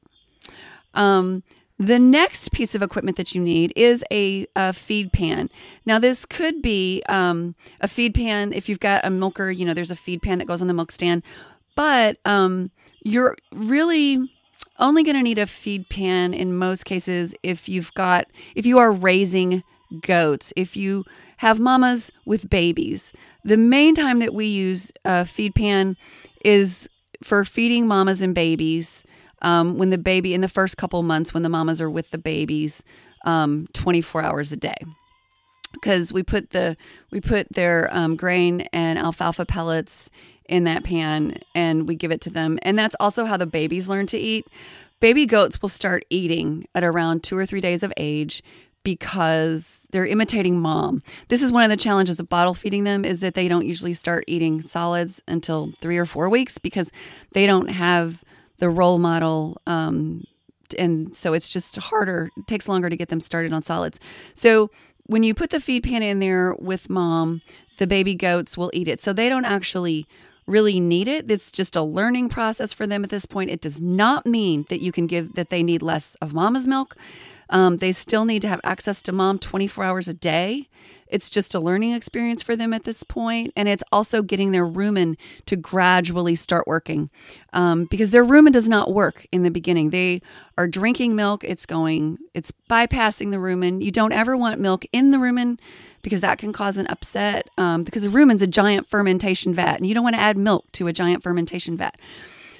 Um, 0.94 1.44
the 1.80 2.00
next 2.00 2.52
piece 2.52 2.74
of 2.74 2.82
equipment 2.82 3.18
that 3.18 3.36
you 3.36 3.42
need 3.42 3.72
is 3.76 4.04
a, 4.12 4.48
a 4.56 4.74
feed 4.74 5.14
pan. 5.14 5.50
Now, 5.86 6.00
this 6.00 6.26
could 6.26 6.62
be 6.62 7.04
um, 7.08 7.56
a 7.82 7.88
feed 7.88 8.16
pan 8.16 8.52
if 8.52 8.68
you've 8.68 8.80
got 8.80 9.06
a 9.06 9.12
milker, 9.12 9.52
you 9.52 9.64
know, 9.64 9.76
there's 9.76 9.92
a 9.92 9.96
feed 9.96 10.24
pan 10.24 10.40
that 10.40 10.48
goes 10.48 10.62
on 10.62 10.68
the 10.68 10.74
milk 10.74 10.92
stand, 10.92 11.22
but 11.76 12.18
um, 12.26 12.72
you're 13.04 13.38
really 13.54 14.34
only 14.80 15.04
going 15.04 15.16
to 15.16 15.22
need 15.22 15.38
a 15.38 15.46
feed 15.46 15.88
pan 15.90 16.34
in 16.34 16.58
most 16.58 16.86
cases 16.86 17.36
if 17.44 17.70
you've 17.70 17.94
got, 17.94 18.28
if 18.56 18.66
you 18.66 18.80
are 18.80 18.92
raising 18.92 19.64
goats, 20.02 20.52
if 20.56 20.76
you 20.76 21.06
have 21.38 21.60
mamas 21.60 22.12
with 22.26 22.50
babies. 22.50 23.14
The 23.44 23.58
main 23.58 23.96
time 23.96 24.20
that 24.20 24.34
we 24.34 24.46
use 24.46 24.92
a 25.06 25.26
feed 25.26 25.56
pan 25.56 25.96
is 26.48 26.90
for 27.22 27.44
feeding 27.44 27.88
mamas 27.88 28.22
and 28.22 28.34
babies 28.34 29.04
um, 29.42 29.78
when 29.78 29.90
the 29.90 29.98
baby 29.98 30.34
in 30.34 30.40
the 30.40 30.48
first 30.48 30.78
couple 30.78 31.04
months 31.04 31.34
when 31.34 31.44
the 31.44 31.50
mamas 31.50 31.82
are 31.82 31.90
with 31.90 32.10
the 32.12 32.18
babies 32.18 32.84
um, 33.26 33.68
24 33.74 34.24
hours 34.24 34.52
a 34.54 34.58
day. 34.58 34.78
Because 35.74 36.14
we 36.14 36.24
put 36.24 36.52
the 36.52 36.78
we 37.12 37.20
put 37.20 37.52
their 37.52 37.90
um, 37.92 38.16
grain 38.16 38.62
and 38.72 38.98
alfalfa 38.98 39.46
pellets 39.46 40.10
in 40.48 40.64
that 40.64 40.86
pan 40.86 41.38
and 41.54 41.86
we 41.88 41.96
give 41.96 42.12
it 42.12 42.22
to 42.22 42.30
them. 42.30 42.58
And 42.62 42.80
that's 42.80 42.96
also 43.02 43.26
how 43.26 43.36
the 43.36 43.46
babies 43.46 43.90
learn 43.90 44.08
to 44.08 44.18
eat. 44.18 44.48
Baby 45.02 45.26
goats 45.26 45.62
will 45.62 45.70
start 45.70 46.06
eating 46.10 46.66
at 46.74 46.86
around 46.86 47.24
two 47.24 47.38
or 47.38 47.46
three 47.46 47.62
days 47.62 47.84
of 47.84 47.92
age 47.98 48.42
because 48.88 49.86
they're 49.92 50.06
imitating 50.06 50.62
mom. 50.62 51.02
This 51.28 51.42
is 51.42 51.52
one 51.52 51.66
of 51.66 51.70
the 51.70 51.76
challenges 51.76 52.22
of 52.22 52.30
bottle 52.30 52.54
feeding 52.54 52.86
them 52.86 53.04
is 53.04 53.20
that 53.20 53.34
they 53.34 53.50
don't 53.50 53.66
usually 53.66 53.94
start 53.94 54.24
eating 54.28 54.62
solids 54.62 55.22
until 55.28 55.74
three 55.82 55.98
or 55.98 56.06
four 56.06 56.30
weeks 56.30 56.58
because 56.58 56.90
they 57.34 57.46
don't 57.46 57.68
have 57.68 58.24
the 58.60 58.70
role 58.70 58.98
model. 58.98 59.62
Um, 59.68 60.24
and 60.80 61.14
so 61.18 61.34
it's 61.34 61.50
just 61.50 61.76
harder, 61.76 62.32
it 62.38 62.48
takes 62.48 62.70
longer 62.70 62.90
to 62.90 62.96
get 62.96 63.10
them 63.10 63.20
started 63.20 63.52
on 63.52 63.62
solids. 63.62 64.00
So 64.36 64.72
when 65.06 65.22
you 65.22 65.34
put 65.34 65.50
the 65.50 65.60
feed 65.60 65.84
pan 65.84 66.02
in 66.02 66.20
there 66.20 66.56
with 66.58 66.90
mom, 66.90 67.42
the 67.80 67.88
baby 67.88 68.16
goats 68.16 68.56
will 68.56 68.72
eat 68.74 68.88
it. 68.88 69.02
So 69.02 69.12
they 69.12 69.28
don't 69.28 69.44
actually 69.44 70.08
really 70.46 70.80
need 70.80 71.10
it. 71.10 71.30
It's 71.30 71.52
just 71.52 71.76
a 71.76 71.82
learning 71.82 72.30
process 72.30 72.72
for 72.72 72.88
them 72.88 73.04
at 73.04 73.10
this 73.10 73.26
point. 73.26 73.50
It 73.50 73.60
does 73.60 73.82
not 73.82 74.26
mean 74.26 74.66
that 74.70 74.80
you 74.80 74.94
can 74.94 75.08
give 75.08 75.34
that 75.34 75.50
they 75.50 75.62
need 75.62 75.82
less 75.82 76.16
of 76.22 76.34
mama's 76.34 76.66
milk. 76.66 76.96
Um, 77.50 77.78
they 77.78 77.92
still 77.92 78.26
need 78.26 78.42
to 78.42 78.48
have 78.48 78.62
access 78.64 79.02
to 79.04 79.12
mom 79.12 79.40
24 79.40 79.84
hours 79.84 80.08
a 80.08 80.14
day. 80.14 80.68
It's 81.08 81.30
just 81.30 81.56
a 81.56 81.60
learning 81.60 81.94
experience 81.94 82.44
for 82.44 82.56
them 82.56 82.74
at 82.74 82.84
this 82.84 83.04
point, 83.04 83.54
and 83.56 83.70
it's 83.70 83.84
also 83.92 84.22
getting 84.22 84.52
their 84.52 84.66
rumen 84.66 85.16
to 85.46 85.56
gradually 85.56 86.36
start 86.36 86.68
working 86.68 87.10
um, 87.54 87.86
because 87.86 88.12
their 88.12 88.26
rumen 88.26 88.52
does 88.52 88.68
not 88.68 88.94
work 88.94 89.26
in 89.32 89.44
the 89.44 89.52
beginning. 89.52 89.92
They 89.92 90.22
are 90.58 90.68
drinking 90.68 91.16
milk; 91.16 91.44
it's 91.44 91.66
going, 91.66 92.18
it's 92.34 92.52
bypassing 92.70 93.32
the 93.32 93.38
rumen. 93.38 93.82
You 93.82 93.92
don't 93.92 94.12
ever 94.12 94.36
want 94.36 94.60
milk 94.60 94.86
in 94.92 95.12
the 95.12 95.18
rumen 95.18 95.60
because 96.02 96.22
that 96.22 96.40
can 96.40 96.52
cause 96.52 96.78
an 96.78 96.88
upset 96.88 97.48
um, 97.58 97.84
because 97.84 98.04
the 98.04 98.10
rumen's 98.10 98.42
a 98.42 98.48
giant 98.48 98.88
fermentation 98.88 99.54
vat, 99.54 99.78
and 99.78 99.86
you 99.86 99.94
don't 99.94 100.04
want 100.04 100.16
to 100.16 100.22
add 100.22 100.38
milk 100.38 100.70
to 100.74 100.88
a 100.88 100.94
giant 100.94 101.24
fermentation 101.24 101.78
vat. 101.78 101.98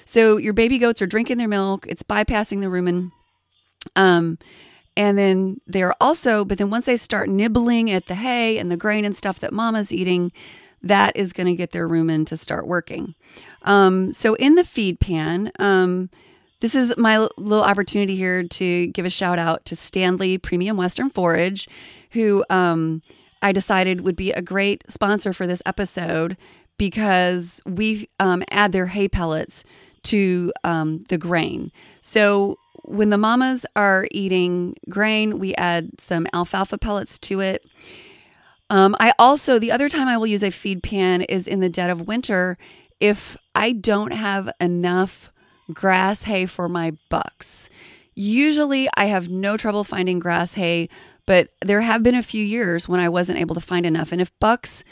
So 0.06 0.38
your 0.38 0.54
baby 0.54 0.78
goats 0.78 1.02
are 1.02 1.06
drinking 1.06 1.36
their 1.36 1.48
milk; 1.48 1.86
it's 1.86 2.02
bypassing 2.02 2.62
the 2.62 2.68
rumen. 2.68 3.12
Um, 3.94 4.38
and 4.98 5.16
then 5.16 5.60
they're 5.64 5.94
also, 6.02 6.44
but 6.44 6.58
then 6.58 6.70
once 6.70 6.84
they 6.84 6.96
start 6.96 7.28
nibbling 7.28 7.88
at 7.88 8.06
the 8.06 8.16
hay 8.16 8.58
and 8.58 8.68
the 8.68 8.76
grain 8.76 9.04
and 9.04 9.16
stuff 9.16 9.38
that 9.38 9.52
mama's 9.52 9.92
eating, 9.92 10.32
that 10.82 11.16
is 11.16 11.32
going 11.32 11.46
to 11.46 11.54
get 11.54 11.70
their 11.70 11.88
rumen 11.88 12.26
to 12.26 12.36
start 12.36 12.66
working. 12.66 13.14
Um, 13.62 14.12
so 14.12 14.34
in 14.34 14.56
the 14.56 14.64
feed 14.64 14.98
pan, 14.98 15.52
um, 15.60 16.10
this 16.58 16.74
is 16.74 16.96
my 16.96 17.18
little 17.36 17.62
opportunity 17.62 18.16
here 18.16 18.42
to 18.42 18.88
give 18.88 19.06
a 19.06 19.10
shout 19.10 19.38
out 19.38 19.64
to 19.66 19.76
Standlee 19.76 20.42
Premium 20.42 20.76
Western 20.76 21.10
Forage, 21.10 21.68
who 22.10 22.44
um, 22.50 23.00
I 23.40 23.52
decided 23.52 24.00
would 24.00 24.16
be 24.16 24.32
a 24.32 24.42
great 24.42 24.82
sponsor 24.90 25.32
for 25.32 25.46
this 25.46 25.62
episode 25.64 26.36
because 26.76 27.62
we 27.64 28.08
um, 28.18 28.42
add 28.50 28.72
their 28.72 28.86
hay 28.86 29.06
pellets 29.06 29.62
to 30.04 30.52
um, 30.64 31.04
the 31.08 31.18
grain. 31.18 31.70
So 32.02 32.58
when 32.88 33.10
the 33.10 33.18
mamas 33.18 33.66
are 33.76 34.08
eating 34.10 34.74
grain, 34.88 35.38
we 35.38 35.54
add 35.56 36.00
some 36.00 36.26
alfalfa 36.32 36.78
pellets 36.78 37.18
to 37.18 37.40
it. 37.40 37.64
Um, 38.70 38.96
I 38.98 39.12
also, 39.18 39.58
the 39.58 39.72
other 39.72 39.88
time 39.88 40.08
I 40.08 40.16
will 40.16 40.26
use 40.26 40.42
a 40.42 40.50
feed 40.50 40.82
pan 40.82 41.22
is 41.22 41.46
in 41.46 41.60
the 41.60 41.68
dead 41.68 41.90
of 41.90 42.06
winter 42.06 42.56
if 43.00 43.36
I 43.54 43.72
don't 43.72 44.12
have 44.12 44.50
enough 44.60 45.30
grass 45.72 46.22
hay 46.22 46.46
for 46.46 46.68
my 46.68 46.96
bucks. 47.10 47.68
Usually 48.14 48.88
I 48.96 49.04
have 49.06 49.28
no 49.28 49.56
trouble 49.56 49.84
finding 49.84 50.18
grass 50.18 50.54
hay, 50.54 50.88
but 51.26 51.50
there 51.64 51.82
have 51.82 52.02
been 52.02 52.14
a 52.14 52.22
few 52.22 52.44
years 52.44 52.88
when 52.88 53.00
I 53.00 53.08
wasn't 53.08 53.38
able 53.38 53.54
to 53.54 53.60
find 53.60 53.84
enough. 53.84 54.12
And 54.12 54.20
if 54.20 54.32
bucks 54.40 54.82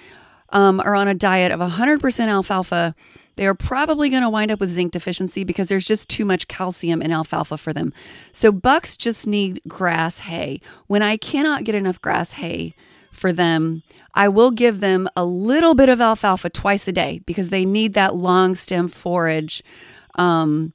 um, 0.51 0.81
are 0.81 0.95
on 0.95 1.09
a 1.09 1.15
diet 1.15 1.51
of 1.51 1.61
100% 1.61 2.29
alfalfa, 2.29 2.95
they 3.37 3.47
are 3.47 3.55
probably 3.55 4.09
going 4.09 4.23
to 4.23 4.31
wind 4.31 4.51
up 4.51 4.61
with 4.61 4.71
zinc 4.71 4.93
deficiency 4.93 5.45
because 5.45 5.69
there's 5.69 5.85
just 5.85 6.09
too 6.09 6.25
much 6.25 6.49
calcium 6.49 7.01
in 7.03 7.13
alfalfa 7.13 7.59
for 7.59 7.73
them. 7.73 7.93
So 8.33 8.51
bucks 8.51 8.97
just 8.97 9.27
need 9.27 9.61
grass 9.69 10.21
hay. 10.21 10.61
When 10.87 11.03
I 11.03 11.17
cannot 11.17 11.65
get 11.65 11.75
enough 11.75 12.01
grass 12.01 12.33
hay 12.33 12.75
for 13.13 13.33
them, 13.33 13.83
I 14.15 14.29
will 14.29 14.51
give 14.51 14.81
them 14.81 15.09
a 15.17 15.25
little 15.25 15.75
bit 15.75 15.89
of 15.89 16.01
alfalfa 16.01 16.51
twice 16.51 16.89
a 16.89 16.93
day 16.93 17.21
because 17.27 17.51
they 17.51 17.65
need 17.65 17.93
that 17.95 18.15
long 18.15 18.55
stem 18.55 18.89
forage 18.89 19.63
um, 20.15 20.73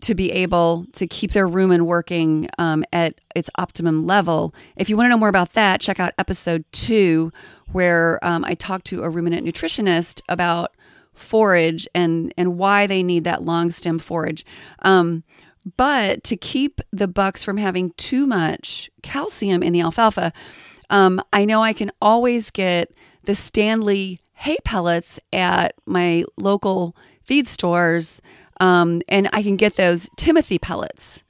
to 0.00 0.16
be 0.16 0.32
able 0.32 0.86
to 0.94 1.06
keep 1.06 1.30
their 1.30 1.48
rumen 1.48 1.82
working 1.82 2.48
um, 2.58 2.84
at 2.92 3.14
its 3.36 3.48
optimum 3.56 4.04
level. 4.04 4.52
If 4.76 4.90
you 4.90 4.96
want 4.96 5.06
to 5.06 5.10
know 5.10 5.16
more 5.16 5.28
about 5.28 5.52
that, 5.52 5.80
check 5.80 6.00
out 6.00 6.12
episode 6.18 6.64
two, 6.72 7.32
where 7.70 8.18
um, 8.22 8.44
I 8.44 8.54
talked 8.54 8.86
to 8.86 9.04
a 9.04 9.08
ruminant 9.08 9.46
nutritionist 9.46 10.20
about 10.28 10.72
forage 11.14 11.86
and 11.94 12.32
and 12.36 12.56
why 12.56 12.86
they 12.86 13.02
need 13.02 13.24
that 13.24 13.42
long 13.42 13.70
stem 13.70 13.98
forage. 13.98 14.44
Um, 14.80 15.24
but 15.76 16.24
to 16.24 16.36
keep 16.36 16.80
the 16.92 17.06
bucks 17.06 17.44
from 17.44 17.56
having 17.56 17.92
too 17.92 18.26
much 18.26 18.90
calcium 19.02 19.62
in 19.62 19.72
the 19.72 19.80
alfalfa, 19.80 20.32
um, 20.90 21.20
I 21.32 21.44
know 21.44 21.62
I 21.62 21.72
can 21.72 21.92
always 22.00 22.50
get 22.50 22.92
the 23.24 23.32
Standlee 23.32 24.18
hay 24.34 24.56
pellets 24.64 25.20
at 25.32 25.74
my 25.86 26.24
local 26.36 26.96
feed 27.22 27.46
stores, 27.46 28.20
um, 28.60 29.02
and 29.08 29.28
I 29.32 29.42
can 29.42 29.56
get 29.56 29.76
those 29.76 30.08
Timothy 30.16 30.58
pellets 30.58 31.22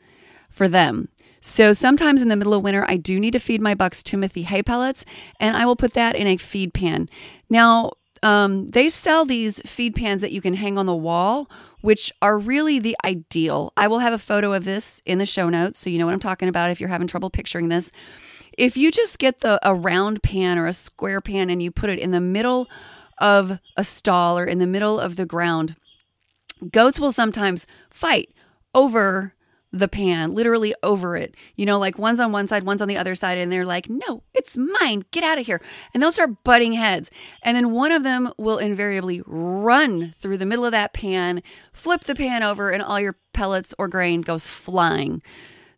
for 0.48 0.66
them. 0.66 1.08
So 1.42 1.72
sometimes 1.72 2.22
in 2.22 2.28
the 2.28 2.36
middle 2.36 2.54
of 2.54 2.62
winter, 2.62 2.84
I 2.88 2.96
do 2.96 3.18
need 3.18 3.32
to 3.32 3.40
feed 3.40 3.60
my 3.60 3.74
bucks 3.74 4.02
Timothy 4.02 4.44
hay 4.44 4.62
pellets, 4.62 5.04
and 5.40 5.56
I 5.56 5.66
will 5.66 5.76
put 5.76 5.92
that 5.92 6.16
in 6.16 6.26
a 6.26 6.36
feed 6.36 6.72
pan. 6.72 7.08
Now, 7.50 7.92
um, 8.22 8.68
they 8.68 8.88
sell 8.88 9.24
these 9.24 9.60
feed 9.60 9.94
pans 9.94 10.22
that 10.22 10.32
you 10.32 10.40
can 10.40 10.54
hang 10.54 10.78
on 10.78 10.86
the 10.86 10.94
wall, 10.94 11.50
which 11.80 12.12
are 12.22 12.38
really 12.38 12.78
the 12.78 12.96
ideal. 13.04 13.72
I 13.76 13.88
will 13.88 13.98
have 13.98 14.12
a 14.12 14.18
photo 14.18 14.52
of 14.52 14.64
this 14.64 15.02
in 15.04 15.18
the 15.18 15.26
show 15.26 15.48
notes 15.48 15.80
so 15.80 15.90
you 15.90 15.98
know 15.98 16.06
what 16.06 16.14
I'm 16.14 16.20
talking 16.20 16.48
about 16.48 16.70
if 16.70 16.80
you're 16.80 16.88
having 16.88 17.08
trouble 17.08 17.30
picturing 17.30 17.68
this. 17.68 17.90
If 18.56 18.76
you 18.76 18.92
just 18.92 19.18
get 19.18 19.40
the 19.40 19.58
a 19.66 19.74
round 19.74 20.22
pan 20.22 20.58
or 20.58 20.66
a 20.66 20.72
square 20.72 21.20
pan 21.20 21.50
and 21.50 21.62
you 21.62 21.70
put 21.70 21.90
it 21.90 21.98
in 21.98 22.10
the 22.10 22.20
middle 22.20 22.68
of 23.18 23.58
a 23.76 23.84
stall 23.84 24.38
or 24.38 24.44
in 24.44 24.58
the 24.58 24.66
middle 24.66 25.00
of 25.00 25.16
the 25.16 25.26
ground, 25.26 25.74
goats 26.70 27.00
will 27.00 27.12
sometimes 27.12 27.66
fight 27.90 28.30
over 28.74 29.34
the 29.72 29.88
pan, 29.88 30.34
literally 30.34 30.74
over 30.82 31.16
it. 31.16 31.34
You 31.56 31.64
know, 31.64 31.78
like 31.78 31.98
one's 31.98 32.20
on 32.20 32.30
one 32.30 32.46
side, 32.46 32.64
one's 32.64 32.82
on 32.82 32.88
the 32.88 32.96
other 32.96 33.14
side, 33.14 33.38
and 33.38 33.50
they're 33.50 33.64
like, 33.64 33.88
no, 33.88 34.22
it's 34.34 34.56
mine, 34.56 35.04
get 35.10 35.24
out 35.24 35.38
of 35.38 35.46
here. 35.46 35.62
And 35.92 36.02
they'll 36.02 36.12
start 36.12 36.44
butting 36.44 36.74
heads. 36.74 37.10
And 37.42 37.56
then 37.56 37.72
one 37.72 37.90
of 37.90 38.02
them 38.02 38.32
will 38.36 38.58
invariably 38.58 39.22
run 39.26 40.14
through 40.20 40.38
the 40.38 40.46
middle 40.46 40.66
of 40.66 40.72
that 40.72 40.92
pan, 40.92 41.42
flip 41.72 42.04
the 42.04 42.14
pan 42.14 42.42
over, 42.42 42.70
and 42.70 42.82
all 42.82 43.00
your 43.00 43.16
pellets 43.32 43.74
or 43.78 43.88
grain 43.88 44.20
goes 44.20 44.46
flying. 44.46 45.22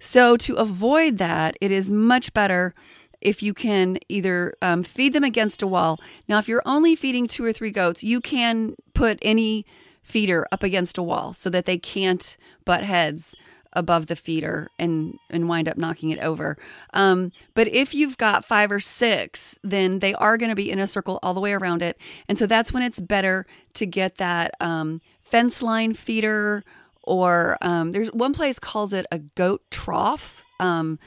So, 0.01 0.37
to 0.39 0.57
avoid 0.57 1.19
that, 1.19 1.57
it 1.61 1.71
is 1.71 1.91
much 1.91 2.35
better 2.35 2.75
if 3.21 3.43
you 3.43 3.55
can 3.55 3.99
either 4.09 4.55
um, 4.61 4.83
feed 4.83 5.15
them 5.15 5.25
against 5.25 5.63
a 5.63 5.67
wall. 5.67 5.99
Now, 6.29 6.39
if 6.39 6.49
you're 6.49 6.63
only 6.67 6.95
feeding 6.95 7.27
two 7.27 7.45
or 7.45 7.53
three 7.53 7.71
goats, 7.71 8.05
you 8.05 8.21
can 8.21 8.75
put 8.93 9.19
any 9.23 9.65
feeder 10.03 10.47
up 10.53 10.63
against 10.63 10.99
a 10.99 11.03
wall 11.03 11.33
so 11.33 11.49
that 11.49 11.65
they 11.65 11.79
can't 11.79 12.37
butt 12.67 12.83
heads 12.83 13.35
above 13.75 14.07
the 14.07 14.17
feeder 14.17 14.69
and 14.79 15.19
and 15.31 15.49
wind 15.49 15.69
up 15.69 15.77
knocking 15.77 16.11
it 16.11 16.21
over. 16.21 16.57
Um, 16.93 17.33
but 17.55 17.69
if 17.69 17.95
you've 17.95 18.19
got 18.19 18.45
five 18.45 18.71
or 18.71 18.81
six, 18.81 19.59
then 19.63 19.99
they 19.99 20.15
are 20.15 20.37
going 20.39 20.51
to 20.51 20.55
be 20.55 20.71
in 20.71 20.79
a 20.79 20.87
circle 20.87 21.19
all 21.23 21.35
the 21.35 21.41
way 21.41 21.53
around 21.53 21.83
it, 21.83 21.99
and 22.29 22.39
so 22.39 22.47
that's 22.47 22.73
when 22.73 22.83
it's 22.83 23.01
better 23.01 23.47
to 23.75 23.87
get 23.87 24.17
that 24.17 24.55
um, 24.61 25.01
fence 25.23 25.63
line 25.63 25.95
feeder. 25.95 26.65
Or 27.07 27.59
um, 27.61 27.93
there's 27.93 28.11
one 28.13 28.33
place 28.33 28.59
calls 28.59 28.95
it 28.95 29.05
a 29.13 29.19
goat 29.19 29.63
trough. 29.71 30.47
Um, 30.59 30.99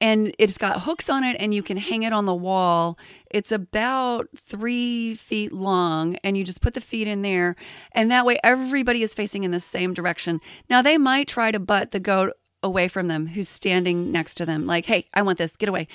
and 0.00 0.34
it's 0.38 0.58
got 0.58 0.82
hooks 0.82 1.08
on 1.08 1.24
it 1.24 1.36
and 1.38 1.54
you 1.54 1.62
can 1.62 1.76
hang 1.76 2.02
it 2.02 2.12
on 2.12 2.26
the 2.26 2.34
wall. 2.34 2.98
It's 3.30 3.52
about 3.52 4.28
three 4.36 5.14
feet 5.14 5.52
long, 5.52 6.16
and 6.24 6.36
you 6.36 6.44
just 6.44 6.60
put 6.60 6.74
the 6.74 6.80
feet 6.80 7.08
in 7.08 7.22
there, 7.22 7.56
and 7.92 8.10
that 8.10 8.26
way 8.26 8.38
everybody 8.44 9.02
is 9.02 9.14
facing 9.14 9.44
in 9.44 9.50
the 9.50 9.60
same 9.60 9.94
direction. 9.94 10.40
Now, 10.68 10.82
they 10.82 10.98
might 10.98 11.28
try 11.28 11.50
to 11.50 11.58
butt 11.58 11.90
the 11.90 12.00
goat 12.00 12.32
away 12.62 12.88
from 12.88 13.08
them 13.08 13.28
who's 13.28 13.48
standing 13.48 14.10
next 14.10 14.34
to 14.34 14.46
them, 14.46 14.66
like, 14.66 14.86
hey, 14.86 15.06
I 15.14 15.22
want 15.22 15.38
this, 15.38 15.56
get 15.56 15.68
away. 15.68 15.86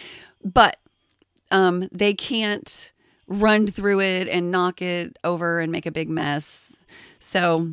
But 0.43 0.77
um, 1.51 1.89
they 1.91 2.13
can't 2.13 2.91
run 3.27 3.67
through 3.67 4.01
it 4.01 4.27
and 4.27 4.51
knock 4.51 4.81
it 4.81 5.17
over 5.23 5.59
and 5.59 5.71
make 5.71 5.85
a 5.85 5.91
big 5.91 6.09
mess. 6.09 6.75
So 7.19 7.69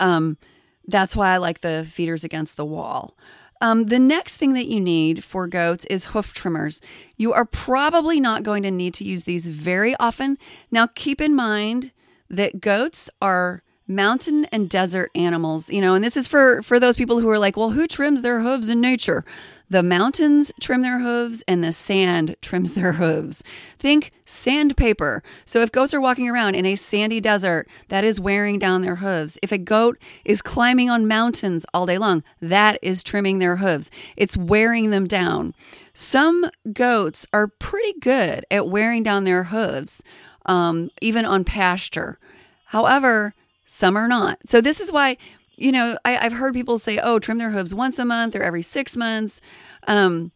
um, 0.00 0.38
that's 0.86 1.16
why 1.16 1.30
I 1.30 1.36
like 1.38 1.60
the 1.60 1.86
feeders 1.90 2.24
against 2.24 2.56
the 2.56 2.64
wall. 2.64 3.16
Um, 3.60 3.84
the 3.84 3.98
next 3.98 4.36
thing 4.36 4.52
that 4.54 4.66
you 4.66 4.80
need 4.80 5.24
for 5.24 5.46
goats 5.46 5.84
is 5.86 6.06
hoof 6.06 6.32
trimmers. 6.32 6.80
You 7.16 7.32
are 7.32 7.44
probably 7.44 8.20
not 8.20 8.42
going 8.42 8.62
to 8.64 8.70
need 8.70 8.94
to 8.94 9.04
use 9.04 9.24
these 9.24 9.48
very 9.48 9.96
often. 9.96 10.38
Now, 10.70 10.86
keep 10.86 11.20
in 11.20 11.34
mind 11.34 11.92
that 12.28 12.60
goats 12.60 13.08
are 13.22 13.62
mountain 13.88 14.46
and 14.46 14.68
desert 14.68 15.10
animals 15.14 15.70
you 15.70 15.80
know 15.80 15.94
and 15.94 16.02
this 16.02 16.16
is 16.16 16.26
for 16.26 16.60
for 16.62 16.80
those 16.80 16.96
people 16.96 17.20
who 17.20 17.28
are 17.28 17.38
like 17.38 17.56
well 17.56 17.70
who 17.70 17.86
trims 17.86 18.20
their 18.20 18.40
hooves 18.40 18.68
in 18.68 18.80
nature 18.80 19.24
The 19.68 19.82
mountains 19.82 20.52
trim 20.60 20.82
their 20.82 21.00
hooves 21.00 21.42
and 21.48 21.62
the 21.62 21.72
sand 21.72 22.36
trims 22.40 22.74
their 22.74 22.92
hooves. 22.92 23.42
Think 23.78 24.12
sandpaper. 24.24 25.24
So 25.44 25.60
if 25.60 25.72
goats 25.72 25.92
are 25.92 26.00
walking 26.00 26.28
around 26.28 26.54
in 26.54 26.64
a 26.64 26.76
sandy 26.76 27.20
desert, 27.20 27.68
that 27.88 28.04
is 28.04 28.20
wearing 28.20 28.60
down 28.60 28.82
their 28.82 28.96
hooves. 28.96 29.38
If 29.42 29.50
a 29.50 29.58
goat 29.58 29.98
is 30.24 30.40
climbing 30.40 30.88
on 30.88 31.08
mountains 31.08 31.66
all 31.74 31.86
day 31.86 31.98
long, 31.98 32.22
that 32.40 32.78
is 32.80 33.02
trimming 33.02 33.40
their 33.40 33.56
hooves. 33.56 33.90
It's 34.16 34.36
wearing 34.36 34.90
them 34.90 35.08
down. 35.08 35.52
Some 35.94 36.48
goats 36.72 37.26
are 37.32 37.48
pretty 37.48 37.98
good 37.98 38.46
at 38.50 38.68
wearing 38.68 39.02
down 39.02 39.24
their 39.24 39.44
hooves, 39.44 40.00
um, 40.44 40.90
even 41.00 41.24
on 41.24 41.42
pasture. 41.42 42.18
However, 42.66 43.34
some 43.64 43.96
are 43.96 44.06
not. 44.06 44.38
So 44.46 44.60
this 44.60 44.80
is 44.80 44.92
why 44.92 45.16
you 45.56 45.72
know, 45.72 45.96
I, 46.04 46.12
have 46.12 46.32
heard 46.32 46.54
people 46.54 46.78
say, 46.78 46.98
oh, 46.98 47.18
trim 47.18 47.38
their 47.38 47.50
hooves 47.50 47.74
once 47.74 47.98
a 47.98 48.04
month 48.04 48.36
or 48.36 48.42
every 48.42 48.62
six 48.62 48.96
months. 48.96 49.40
Um, 49.86 50.32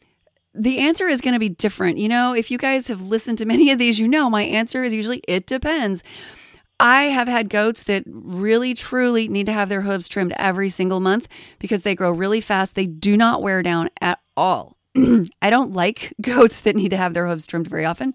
the 0.55 0.79
answer 0.79 1.09
is 1.09 1.21
going 1.21 1.35
to 1.35 1.41
be 1.41 1.49
different. 1.49 1.99
You 1.99 2.09
know, 2.09 2.35
if 2.35 2.51
you 2.51 2.59
guys 2.59 2.89
have 2.89 3.03
listened 3.03 3.39
to 3.39 3.45
many 3.47 3.71
of 3.71 3.79
these, 3.79 3.99
you 3.99 4.09
know, 4.09 4.31
my 4.31 4.43
answer 4.43 4.83
is 4.83 4.93
usually 4.93 5.23
it 5.29 5.47
depends. 5.47 6.03
I 6.79 7.05
have 7.05 7.29
had 7.29 7.51
goats 7.51 7.83
that 7.85 8.05
really 8.07 8.73
truly 8.73 9.29
need 9.29 9.45
to 9.47 9.53
have 9.53 9.69
their 9.69 9.83
hooves 9.83 10.09
trimmed 10.09 10.33
every 10.37 10.71
single 10.71 11.01
month 11.01 11.29
because 11.59 11.83
they 11.83 11.95
grow 11.95 12.11
really 12.11 12.41
fast. 12.41 12.75
They 12.75 12.87
do 12.87 13.19
not 13.19 13.43
wear 13.43 13.63
down 13.63 13.91
at 14.01 14.19
all. 14.35 14.79
I 15.43 15.51
don't 15.51 15.73
like 15.73 16.15
goats 16.23 16.61
that 16.63 16.77
need 16.77 16.89
to 16.89 16.97
have 16.97 17.13
their 17.13 17.27
hooves 17.27 17.47
trimmed 17.47 17.69
very 17.69 17.85
often 17.85 18.15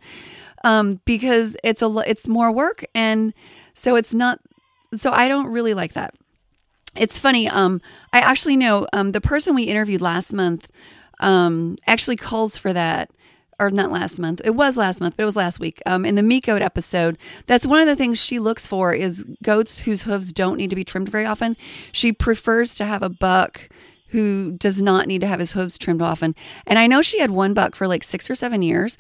um, 0.63 1.00
because 1.05 1.55
it's 1.63 1.81
a 1.81 2.03
it's 2.07 2.27
more 2.27 2.51
work 2.51 2.83
and 2.95 3.33
so 3.75 3.95
it's 3.95 4.13
not 4.13 4.39
so 4.95 5.12
I 5.12 5.27
don't 5.27 5.47
really 5.47 5.74
like 5.74 5.93
that 5.93 6.15
it's 6.95 7.19
funny. 7.19 7.47
Um, 7.47 7.81
I 8.13 8.19
actually 8.19 8.57
know 8.57 8.87
um, 8.93 9.11
the 9.11 9.21
person 9.21 9.55
we 9.55 9.63
interviewed 9.63 10.01
last 10.01 10.33
month 10.33 10.67
um, 11.19 11.77
actually 11.87 12.15
calls 12.15 12.57
for 12.57 12.73
that, 12.73 13.09
or 13.59 13.69
not 13.69 13.91
last 13.91 14.19
month. 14.19 14.41
It 14.43 14.55
was 14.55 14.77
last 14.77 14.99
month, 14.99 15.15
but 15.15 15.23
it 15.23 15.25
was 15.25 15.35
last 15.35 15.59
week. 15.59 15.81
Um, 15.85 16.05
in 16.05 16.15
the 16.15 16.23
meat 16.23 16.45
goat 16.45 16.61
episode, 16.61 17.17
that's 17.45 17.65
one 17.67 17.81
of 17.81 17.87
the 17.87 17.95
things 17.95 18.21
she 18.21 18.39
looks 18.39 18.67
for 18.67 18.93
is 18.93 19.25
goats 19.43 19.79
whose 19.79 20.03
hooves 20.03 20.33
don't 20.33 20.57
need 20.57 20.69
to 20.69 20.75
be 20.75 20.83
trimmed 20.83 21.09
very 21.09 21.25
often. 21.25 21.55
She 21.91 22.11
prefers 22.11 22.75
to 22.75 22.85
have 22.85 23.01
a 23.01 23.09
buck 23.09 23.69
who 24.09 24.51
does 24.51 24.81
not 24.81 25.07
need 25.07 25.21
to 25.21 25.27
have 25.27 25.39
his 25.39 25.53
hooves 25.53 25.77
trimmed 25.77 26.01
often. 26.01 26.35
And 26.65 26.79
I 26.79 26.87
know 26.87 27.01
she 27.01 27.19
had 27.19 27.31
one 27.31 27.53
buck 27.53 27.75
for 27.75 27.87
like 27.87 28.03
six 28.03 28.29
or 28.29 28.35
seven 28.35 28.61
years, 28.61 28.97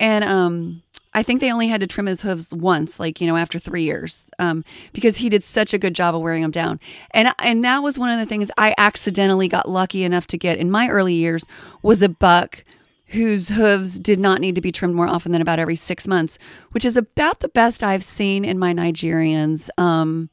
and 0.00 0.24
um, 0.24 0.82
I 1.18 1.24
think 1.24 1.40
they 1.40 1.50
only 1.50 1.66
had 1.66 1.80
to 1.80 1.88
trim 1.88 2.06
his 2.06 2.22
hooves 2.22 2.54
once, 2.54 3.00
like 3.00 3.20
you 3.20 3.26
know, 3.26 3.36
after 3.36 3.58
three 3.58 3.82
years, 3.82 4.30
um, 4.38 4.62
because 4.92 5.16
he 5.16 5.28
did 5.28 5.42
such 5.42 5.74
a 5.74 5.78
good 5.78 5.92
job 5.92 6.14
of 6.14 6.22
wearing 6.22 6.42
them 6.42 6.52
down. 6.52 6.78
And 7.10 7.34
and 7.40 7.64
that 7.64 7.82
was 7.82 7.98
one 7.98 8.10
of 8.10 8.20
the 8.20 8.26
things 8.26 8.52
I 8.56 8.72
accidentally 8.78 9.48
got 9.48 9.68
lucky 9.68 10.04
enough 10.04 10.28
to 10.28 10.38
get 10.38 10.58
in 10.58 10.70
my 10.70 10.88
early 10.88 11.14
years 11.14 11.44
was 11.82 12.02
a 12.02 12.08
buck 12.08 12.64
whose 13.06 13.48
hooves 13.48 13.98
did 13.98 14.20
not 14.20 14.40
need 14.40 14.54
to 14.54 14.60
be 14.60 14.70
trimmed 14.70 14.94
more 14.94 15.08
often 15.08 15.32
than 15.32 15.42
about 15.42 15.58
every 15.58 15.74
six 15.74 16.06
months, 16.06 16.38
which 16.70 16.84
is 16.84 16.96
about 16.96 17.40
the 17.40 17.48
best 17.48 17.82
I've 17.82 18.04
seen 18.04 18.44
in 18.44 18.56
my 18.56 18.72
Nigerians. 18.72 19.70
Um, 19.76 20.30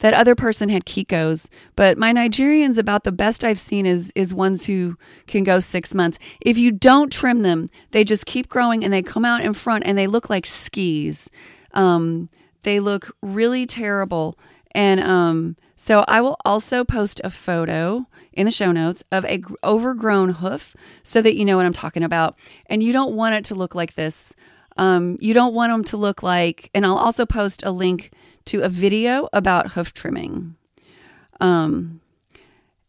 that 0.00 0.14
other 0.14 0.34
person 0.34 0.68
had 0.68 0.84
Kikos, 0.84 1.48
but 1.76 1.98
my 1.98 2.12
Nigerians 2.12 2.78
about 2.78 3.04
the 3.04 3.12
best 3.12 3.44
I've 3.44 3.60
seen 3.60 3.86
is 3.86 4.12
is 4.14 4.34
ones 4.34 4.66
who 4.66 4.96
can 5.26 5.44
go 5.44 5.60
6 5.60 5.94
months. 5.94 6.18
If 6.40 6.58
you 6.58 6.72
don't 6.72 7.12
trim 7.12 7.42
them, 7.42 7.70
they 7.92 8.04
just 8.04 8.26
keep 8.26 8.48
growing 8.48 8.84
and 8.84 8.92
they 8.92 9.02
come 9.02 9.24
out 9.24 9.40
in 9.40 9.54
front 9.54 9.84
and 9.86 9.96
they 9.96 10.06
look 10.06 10.30
like 10.30 10.46
skis. 10.46 11.30
Um, 11.72 12.28
they 12.62 12.80
look 12.80 13.14
really 13.20 13.66
terrible 13.66 14.38
and 14.74 15.00
um, 15.00 15.56
so 15.76 16.04
I 16.08 16.20
will 16.20 16.36
also 16.44 16.84
post 16.84 17.20
a 17.22 17.30
photo 17.30 18.06
in 18.32 18.46
the 18.46 18.50
show 18.50 18.72
notes 18.72 19.04
of 19.12 19.24
a 19.26 19.42
overgrown 19.62 20.30
hoof 20.30 20.74
so 21.02 21.22
that 21.22 21.36
you 21.36 21.44
know 21.44 21.56
what 21.56 21.66
I'm 21.66 21.72
talking 21.72 22.02
about. 22.02 22.36
And 22.66 22.82
you 22.82 22.92
don't 22.92 23.14
want 23.14 23.34
it 23.34 23.44
to 23.46 23.54
look 23.54 23.74
like 23.74 23.94
this. 23.94 24.34
Um, 24.76 25.16
you 25.20 25.34
don't 25.34 25.54
want 25.54 25.70
them 25.70 25.84
to 25.84 25.96
look 25.96 26.22
like, 26.22 26.70
and 26.74 26.84
I'll 26.84 26.96
also 26.96 27.24
post 27.24 27.62
a 27.64 27.70
link 27.70 28.10
to 28.46 28.62
a 28.62 28.68
video 28.68 29.28
about 29.32 29.72
hoof 29.72 29.92
trimming. 29.92 30.56
Um, 31.40 32.00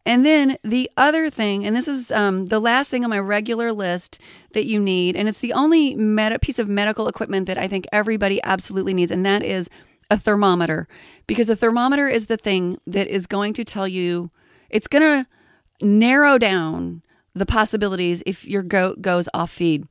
and 0.04 0.24
then 0.24 0.56
the 0.62 0.88
other 0.96 1.30
thing, 1.30 1.64
and 1.66 1.74
this 1.74 1.88
is 1.88 2.12
um, 2.12 2.46
the 2.46 2.60
last 2.60 2.90
thing 2.90 3.02
on 3.02 3.10
my 3.10 3.18
regular 3.18 3.72
list 3.72 4.20
that 4.52 4.66
you 4.66 4.78
need, 4.80 5.16
and 5.16 5.28
it's 5.28 5.40
the 5.40 5.52
only 5.52 5.96
meta- 5.96 6.38
piece 6.38 6.60
of 6.60 6.68
medical 6.68 7.08
equipment 7.08 7.46
that 7.46 7.58
I 7.58 7.66
think 7.66 7.86
everybody 7.92 8.40
absolutely 8.44 8.94
needs, 8.94 9.10
and 9.10 9.26
that 9.26 9.42
is 9.42 9.68
a 10.08 10.16
thermometer. 10.16 10.86
Because 11.26 11.50
a 11.50 11.56
thermometer 11.56 12.08
is 12.08 12.26
the 12.26 12.36
thing 12.36 12.78
that 12.86 13.08
is 13.08 13.26
going 13.26 13.52
to 13.54 13.64
tell 13.64 13.88
you, 13.88 14.30
it's 14.70 14.86
going 14.86 15.02
to 15.02 15.84
narrow 15.84 16.38
down 16.38 17.02
the 17.34 17.46
possibilities 17.46 18.22
if 18.24 18.46
your 18.46 18.62
goat 18.62 19.02
goes 19.02 19.28
off 19.34 19.50
feed. 19.50 19.88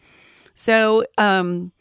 So, 0.55 1.05
um, 1.17 1.73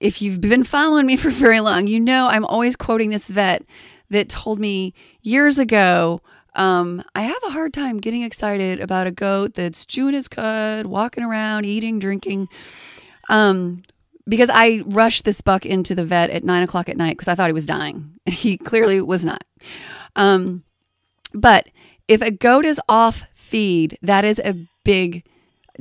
if 0.00 0.22
you've 0.22 0.40
been 0.40 0.64
following 0.64 1.06
me 1.06 1.16
for 1.18 1.30
very 1.30 1.60
long, 1.60 1.86
you 1.86 2.00
know 2.00 2.28
I'm 2.28 2.44
always 2.44 2.76
quoting 2.76 3.10
this 3.10 3.28
vet 3.28 3.64
that 4.10 4.28
told 4.28 4.58
me 4.58 4.94
years 5.22 5.58
ago 5.58 6.22
um, 6.54 7.04
I 7.14 7.22
have 7.22 7.42
a 7.44 7.50
hard 7.50 7.72
time 7.72 7.98
getting 7.98 8.22
excited 8.22 8.80
about 8.80 9.06
a 9.06 9.12
goat 9.12 9.54
that's 9.54 9.86
chewing 9.86 10.14
his 10.14 10.26
cud, 10.26 10.86
walking 10.86 11.22
around, 11.22 11.66
eating, 11.66 12.00
drinking. 12.00 12.48
Um, 13.28 13.82
because 14.26 14.50
I 14.52 14.82
rushed 14.86 15.24
this 15.24 15.40
buck 15.40 15.64
into 15.64 15.94
the 15.94 16.04
vet 16.04 16.30
at 16.30 16.44
nine 16.44 16.62
o'clock 16.62 16.88
at 16.88 16.96
night 16.96 17.16
because 17.16 17.28
I 17.28 17.34
thought 17.34 17.48
he 17.48 17.54
was 17.54 17.66
dying. 17.66 18.12
He 18.26 18.58
clearly 18.58 19.00
was 19.00 19.24
not. 19.24 19.44
Um, 20.16 20.64
but 21.32 21.68
if 22.08 22.20
a 22.20 22.30
goat 22.30 22.66
is 22.66 22.80
off 22.88 23.24
feed, 23.34 23.96
that 24.02 24.24
is 24.24 24.38
a 24.44 24.66
big 24.84 25.24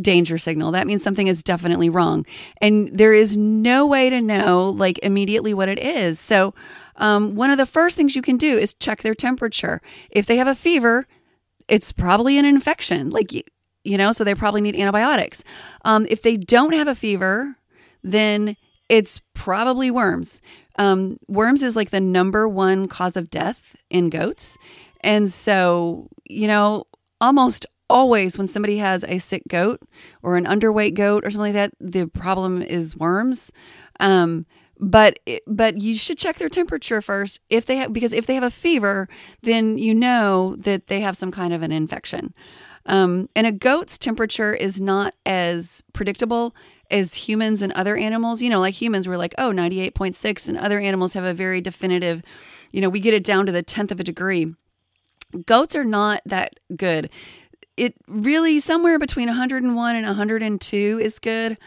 danger 0.02 0.38
signal. 0.38 0.72
That 0.72 0.88
means 0.88 1.04
something 1.04 1.28
is 1.28 1.44
definitely 1.44 1.90
wrong. 1.90 2.26
And 2.62 2.90
there 2.96 3.14
is 3.14 3.38
no 3.38 3.86
way 3.86 4.10
to 4.10 4.22
know 4.22 4.70
like 4.70 5.00
immediately 5.04 5.54
what 5.54 5.70
it 5.70 5.80
is. 5.80 6.20
So, 6.20 6.54
um, 6.98 7.36
one 7.36 7.52
of 7.52 7.58
the 7.58 7.66
first 7.66 7.96
things 7.96 8.16
you 8.16 8.22
can 8.22 8.38
do 8.38 8.58
is 8.58 8.74
check 8.74 9.04
their 9.04 9.14
temperature. 9.14 9.82
If 10.10 10.26
they 10.26 10.38
have 10.38 10.48
a 10.48 10.56
fever, 10.56 11.06
it's 11.68 11.92
probably 11.92 12.38
an 12.38 12.46
infection, 12.46 13.12
like, 13.12 13.32
you 13.84 13.98
know, 13.98 14.12
so 14.12 14.24
they 14.24 14.34
probably 14.34 14.62
need 14.62 14.76
antibiotics. 14.76 15.44
Um, 15.86 16.08
if 16.10 16.22
they 16.22 16.38
don't 16.38 16.74
have 16.74 16.88
a 16.88 16.96
fever, 16.96 17.56
then 18.04 18.56
it's 18.90 19.22
probably 19.34 19.92
worms. 19.92 20.42
Um, 20.78 21.18
worms 21.28 21.62
is 21.62 21.76
like 21.76 21.90
the 21.90 22.02
number 22.02 22.48
one 22.48 22.88
cause 22.88 23.16
of 23.16 23.30
death 23.30 23.76
in 23.90 24.10
goats. 24.10 24.58
And 25.02 25.32
so, 25.32 26.10
you 26.26 26.48
know, 26.48 26.86
almost 27.22 27.66
always 27.90 28.38
when 28.38 28.48
somebody 28.48 28.78
has 28.78 29.04
a 29.06 29.18
sick 29.18 29.44
goat 29.48 29.82
or 30.22 30.36
an 30.36 30.46
underweight 30.46 30.94
goat 30.94 31.26
or 31.26 31.32
something 31.32 31.54
like 31.54 31.72
that, 31.72 31.74
the 31.80 32.08
problem 32.08 32.62
is 32.62 32.96
worms. 32.96 33.52
Um, 34.00 34.46
but 34.80 35.20
but 35.48 35.82
you 35.82 35.96
should 35.96 36.18
check 36.18 36.38
their 36.38 36.50
temperature 36.50 37.02
first 37.02 37.40
if 37.50 37.66
they 37.66 37.78
have 37.78 37.94
because 37.94 38.14
if 38.14 38.28
they 38.28 38.36
have 38.36 38.44
a 38.44 38.52
fever, 38.52 39.08
then 39.42 39.78
you 39.78 39.96
know 39.96 40.56
that 40.60 40.88
they 40.88 41.00
have 41.00 41.18
some 41.18 41.32
kind 41.32 41.54
of 41.54 41.64
an 41.64 41.72
infection. 41.72 42.34
Um, 42.86 43.28
and 43.36 43.46
a 43.46 43.52
goat's 43.52 43.98
temperature 43.98 44.54
is 44.54 44.80
not 44.80 45.14
as 45.26 45.84
predictable 45.94 46.56
as 46.90 47.14
humans 47.14 47.62
and 47.62 47.74
other 47.74 47.98
animals. 47.98 48.42
You 48.42 48.50
know, 48.50 48.62
like 48.62 48.76
humans, 48.76 49.08
we're 49.08 49.18
like, 49.18 49.36
oh, 49.38 49.52
98.6, 49.52 50.48
and 50.48 50.58
other 50.58 50.80
animals 50.80 51.14
have 51.14 51.26
a 51.26 51.34
very 51.34 51.60
definitive, 51.60 52.22
you 52.72 52.80
know, 52.80 52.90
we 52.90 53.02
get 53.02 53.14
it 53.14 53.26
down 53.26 53.46
to 53.46 53.52
the 53.52 53.62
tenth 53.62 53.92
of 53.92 54.00
a 54.00 54.06
degree. 54.06 54.54
Goats 55.46 55.76
are 55.76 55.84
not 55.84 56.22
that 56.26 56.58
good 56.78 57.10
it 57.78 57.96
really 58.08 58.60
somewhere 58.60 59.00
between 59.00 59.28
101 59.28 59.96
and 59.96 60.06
102 60.06 61.00
is 61.02 61.20
good. 61.20 61.58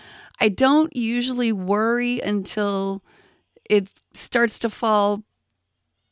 I 0.41 0.49
don't 0.49 0.95
usually 0.95 1.53
worry 1.53 2.21
until 2.21 3.03
it 3.69 3.89
starts 4.13 4.59
to 4.61 4.71
fall 4.71 5.23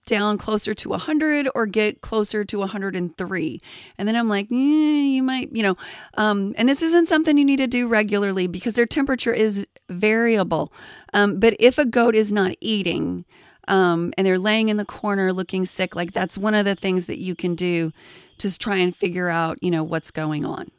down 0.06 0.38
closer 0.38 0.72
to 0.72 0.88
100 0.88 1.50
or 1.54 1.66
get 1.66 2.00
closer 2.00 2.42
to 2.42 2.58
103 2.58 3.62
and 3.98 4.08
then 4.08 4.16
i'm 4.16 4.26
like 4.26 4.46
eh, 4.50 4.54
you 4.54 5.22
might 5.22 5.54
you 5.54 5.62
know. 5.62 5.76
Um, 6.14 6.54
and 6.56 6.66
this 6.66 6.80
isn't 6.80 7.08
something 7.08 7.36
you 7.36 7.44
need 7.44 7.58
to 7.58 7.66
do 7.66 7.86
regularly 7.88 8.46
because 8.46 8.72
their 8.72 8.86
temperature 8.86 9.34
is 9.34 9.66
variable. 9.90 10.72
Um, 11.12 11.38
but 11.38 11.56
if 11.58 11.76
a 11.76 11.84
goat 11.84 12.14
is 12.14 12.32
not 12.32 12.52
eating 12.60 13.26
um, 13.66 14.14
and 14.16 14.26
they're 14.26 14.38
laying 14.38 14.70
in 14.70 14.78
the 14.78 14.86
corner 14.86 15.30
looking 15.30 15.66
sick 15.66 15.94
like 15.94 16.12
that's 16.12 16.38
one 16.38 16.54
of 16.54 16.64
the 16.64 16.74
things 16.74 17.04
that 17.04 17.18
you 17.18 17.34
can 17.34 17.54
do 17.54 17.92
to 18.40 18.56
try 18.58 18.76
and 18.76 18.94
figure 18.94 19.28
out, 19.28 19.58
you 19.62 19.70
know, 19.70 19.84
what's 19.84 20.10
going 20.10 20.44
on. 20.44 20.70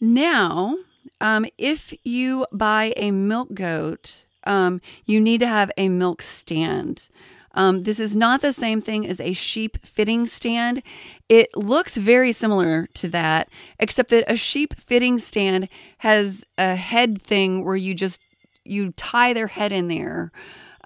Now, 0.00 0.76
um, 1.20 1.46
if 1.58 1.94
you 2.04 2.46
buy 2.52 2.92
a 2.96 3.10
milk 3.10 3.54
goat, 3.54 4.24
um, 4.44 4.80
you 5.04 5.20
need 5.20 5.40
to 5.40 5.46
have 5.46 5.70
a 5.76 5.88
milk 5.88 6.22
stand. 6.22 7.08
Um, 7.54 7.84
this 7.84 7.98
is 7.98 8.14
not 8.14 8.42
the 8.42 8.52
same 8.52 8.82
thing 8.82 9.06
as 9.06 9.18
a 9.18 9.32
sheep 9.32 9.78
fitting 9.84 10.26
stand. 10.26 10.82
It 11.28 11.56
looks 11.56 11.96
very 11.96 12.32
similar 12.32 12.86
to 12.94 13.08
that, 13.08 13.48
except 13.80 14.10
that 14.10 14.30
a 14.30 14.36
sheep 14.36 14.74
fitting 14.78 15.18
stand 15.18 15.68
has 15.98 16.44
a 16.58 16.76
head 16.76 17.22
thing 17.22 17.64
where 17.64 17.76
you 17.76 17.94
just 17.94 18.20
you 18.62 18.92
tie 18.92 19.32
their 19.32 19.46
head 19.46 19.72
in 19.72 19.88
there 19.88 20.32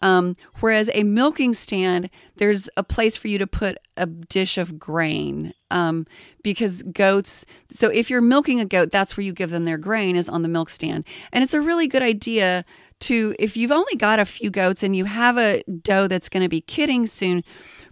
Um, 0.03 0.37
whereas 0.61 0.91
a 0.95 1.03
milking 1.05 1.53
stand, 1.53 2.09
there's 2.37 2.69
a 2.77 2.83
place 2.83 3.17
for 3.17 3.29
you 3.29 3.39
to 3.39 3.47
put 3.47 3.77
a 3.97 4.07
dish 4.07 4.57
of 4.57 4.79
grain 4.79 5.53
um, 5.71 6.07
because 6.43 6.83
goats. 6.85 7.45
So 7.71 7.89
if 7.89 8.09
you're 8.09 8.23
milking 8.23 8.61
a 8.61 8.65
goat, 8.65 8.91
that's 8.91 9.17
where 9.17 9.25
you 9.25 9.33
give 9.33 9.51
them 9.51 9.67
their 9.67 9.79
grain 9.79 10.17
is 10.17 10.29
on 10.29 10.43
the 10.43 10.49
milk 10.49 10.71
stand, 10.71 11.05
and 11.33 11.45
it's 11.45 11.55
a 11.55 11.61
really 11.61 11.87
good 11.87 12.03
idea 12.03 12.65
to 13.01 13.35
if 13.39 13.57
you've 13.57 13.73
only 13.73 13.97
got 13.97 14.19
a 14.19 14.25
few 14.25 14.51
goats 14.51 14.83
and 14.83 14.95
you 14.95 15.07
have 15.07 15.39
a 15.39 15.63
doe 15.83 16.07
that's 16.07 16.29
going 16.29 16.43
to 16.43 16.49
be 16.49 16.61
kidding 16.61 17.07
soon, 17.07 17.43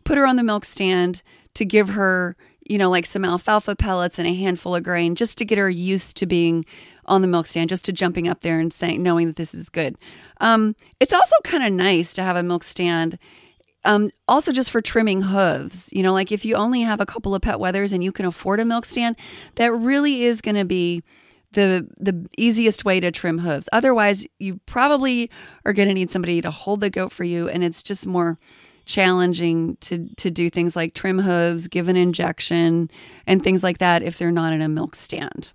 put 0.04 0.18
her 0.18 0.26
on 0.26 0.36
the 0.36 0.42
milk 0.42 0.64
stand 0.64 1.22
to 1.54 1.64
give 1.64 1.90
her 1.90 2.36
you 2.68 2.76
know, 2.76 2.90
like 2.90 3.06
some 3.06 3.24
alfalfa 3.24 3.74
pellets 3.74 4.18
and 4.18 4.28
a 4.28 4.34
handful 4.34 4.74
of 4.74 4.82
grain 4.82 5.14
just 5.14 5.38
to 5.38 5.44
get 5.44 5.58
her 5.58 5.70
used 5.70 6.16
to 6.18 6.26
being 6.26 6.64
on 7.08 7.22
the 7.22 7.28
milk 7.28 7.46
stand, 7.46 7.70
just 7.70 7.84
to 7.86 7.92
jumping 7.92 8.28
up 8.28 8.42
there 8.42 8.60
and 8.60 8.72
saying, 8.72 9.02
knowing 9.02 9.26
that 9.26 9.36
this 9.36 9.54
is 9.54 9.68
good. 9.68 9.96
Um, 10.40 10.76
it's 11.00 11.12
also 11.12 11.34
kind 11.44 11.64
of 11.64 11.72
nice 11.72 12.12
to 12.14 12.22
have 12.22 12.36
a 12.36 12.42
milk 12.42 12.64
stand. 12.64 13.18
Um, 13.84 14.10
also, 14.26 14.52
just 14.52 14.70
for 14.70 14.82
trimming 14.82 15.22
hooves, 15.22 15.88
you 15.92 16.02
know, 16.02 16.12
like 16.12 16.30
if 16.30 16.44
you 16.44 16.54
only 16.54 16.82
have 16.82 17.00
a 17.00 17.06
couple 17.06 17.34
of 17.34 17.42
pet 17.42 17.56
wethers 17.56 17.92
and 17.92 18.04
you 18.04 18.12
can 18.12 18.26
afford 18.26 18.60
a 18.60 18.64
milk 18.64 18.84
stand, 18.84 19.16
that 19.54 19.72
really 19.72 20.24
is 20.24 20.40
going 20.40 20.56
to 20.56 20.64
be 20.64 21.02
the 21.52 21.88
the 21.96 22.28
easiest 22.36 22.84
way 22.84 23.00
to 23.00 23.10
trim 23.10 23.38
hooves. 23.38 23.68
Otherwise, 23.72 24.26
you 24.38 24.60
probably 24.66 25.30
are 25.64 25.72
going 25.72 25.88
to 25.88 25.94
need 25.94 26.10
somebody 26.10 26.40
to 26.42 26.50
hold 26.50 26.80
the 26.80 26.90
goat 26.90 27.12
for 27.12 27.24
you, 27.24 27.48
and 27.48 27.64
it's 27.64 27.82
just 27.82 28.06
more 28.06 28.38
challenging 28.84 29.76
to 29.80 30.08
to 30.16 30.30
do 30.30 30.50
things 30.50 30.74
like 30.74 30.94
trim 30.94 31.20
hooves, 31.20 31.68
give 31.68 31.88
an 31.88 31.96
injection, 31.96 32.90
and 33.26 33.42
things 33.42 33.62
like 33.62 33.78
that 33.78 34.02
if 34.02 34.18
they're 34.18 34.32
not 34.32 34.52
in 34.52 34.62
a 34.62 34.68
milk 34.68 34.94
stand. 34.94 35.50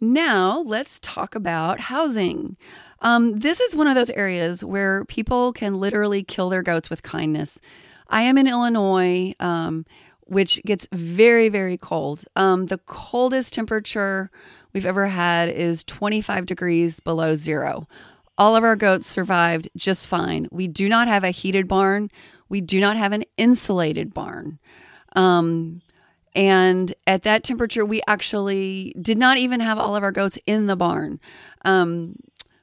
Now, 0.00 0.62
let's 0.66 0.98
talk 1.00 1.34
about 1.34 1.80
housing. 1.80 2.56
Um, 3.00 3.38
this 3.38 3.60
is 3.60 3.76
one 3.76 3.86
of 3.86 3.94
those 3.94 4.10
areas 4.10 4.64
where 4.64 5.04
people 5.04 5.52
can 5.52 5.80
literally 5.80 6.22
kill 6.22 6.48
their 6.48 6.62
goats 6.62 6.90
with 6.90 7.02
kindness. 7.02 7.58
I 8.08 8.22
am 8.22 8.38
in 8.38 8.46
Illinois, 8.46 9.34
um, 9.40 9.86
which 10.26 10.62
gets 10.64 10.86
very, 10.92 11.48
very 11.48 11.76
cold. 11.76 12.24
Um, 12.36 12.66
the 12.66 12.78
coldest 12.78 13.54
temperature 13.54 14.30
we've 14.72 14.86
ever 14.86 15.06
had 15.06 15.48
is 15.48 15.84
25 15.84 16.46
degrees 16.46 17.00
below 17.00 17.34
zero. 17.34 17.88
All 18.36 18.54
of 18.54 18.62
our 18.62 18.76
goats 18.76 19.06
survived 19.06 19.68
just 19.76 20.06
fine. 20.06 20.46
We 20.52 20.68
do 20.68 20.88
not 20.88 21.08
have 21.08 21.24
a 21.24 21.30
heated 21.30 21.66
barn. 21.66 22.10
We 22.48 22.60
do 22.60 22.80
not 22.80 22.96
have 22.96 23.12
an 23.12 23.24
insulated 23.36 24.14
barn. 24.14 24.58
Um, 25.16 25.82
and 26.38 26.94
at 27.04 27.24
that 27.24 27.42
temperature, 27.42 27.84
we 27.84 28.00
actually 28.06 28.94
did 29.02 29.18
not 29.18 29.38
even 29.38 29.58
have 29.58 29.76
all 29.76 29.96
of 29.96 30.04
our 30.04 30.12
goats 30.12 30.38
in 30.46 30.66
the 30.66 30.76
barn. 30.76 31.18
Um, 31.64 32.14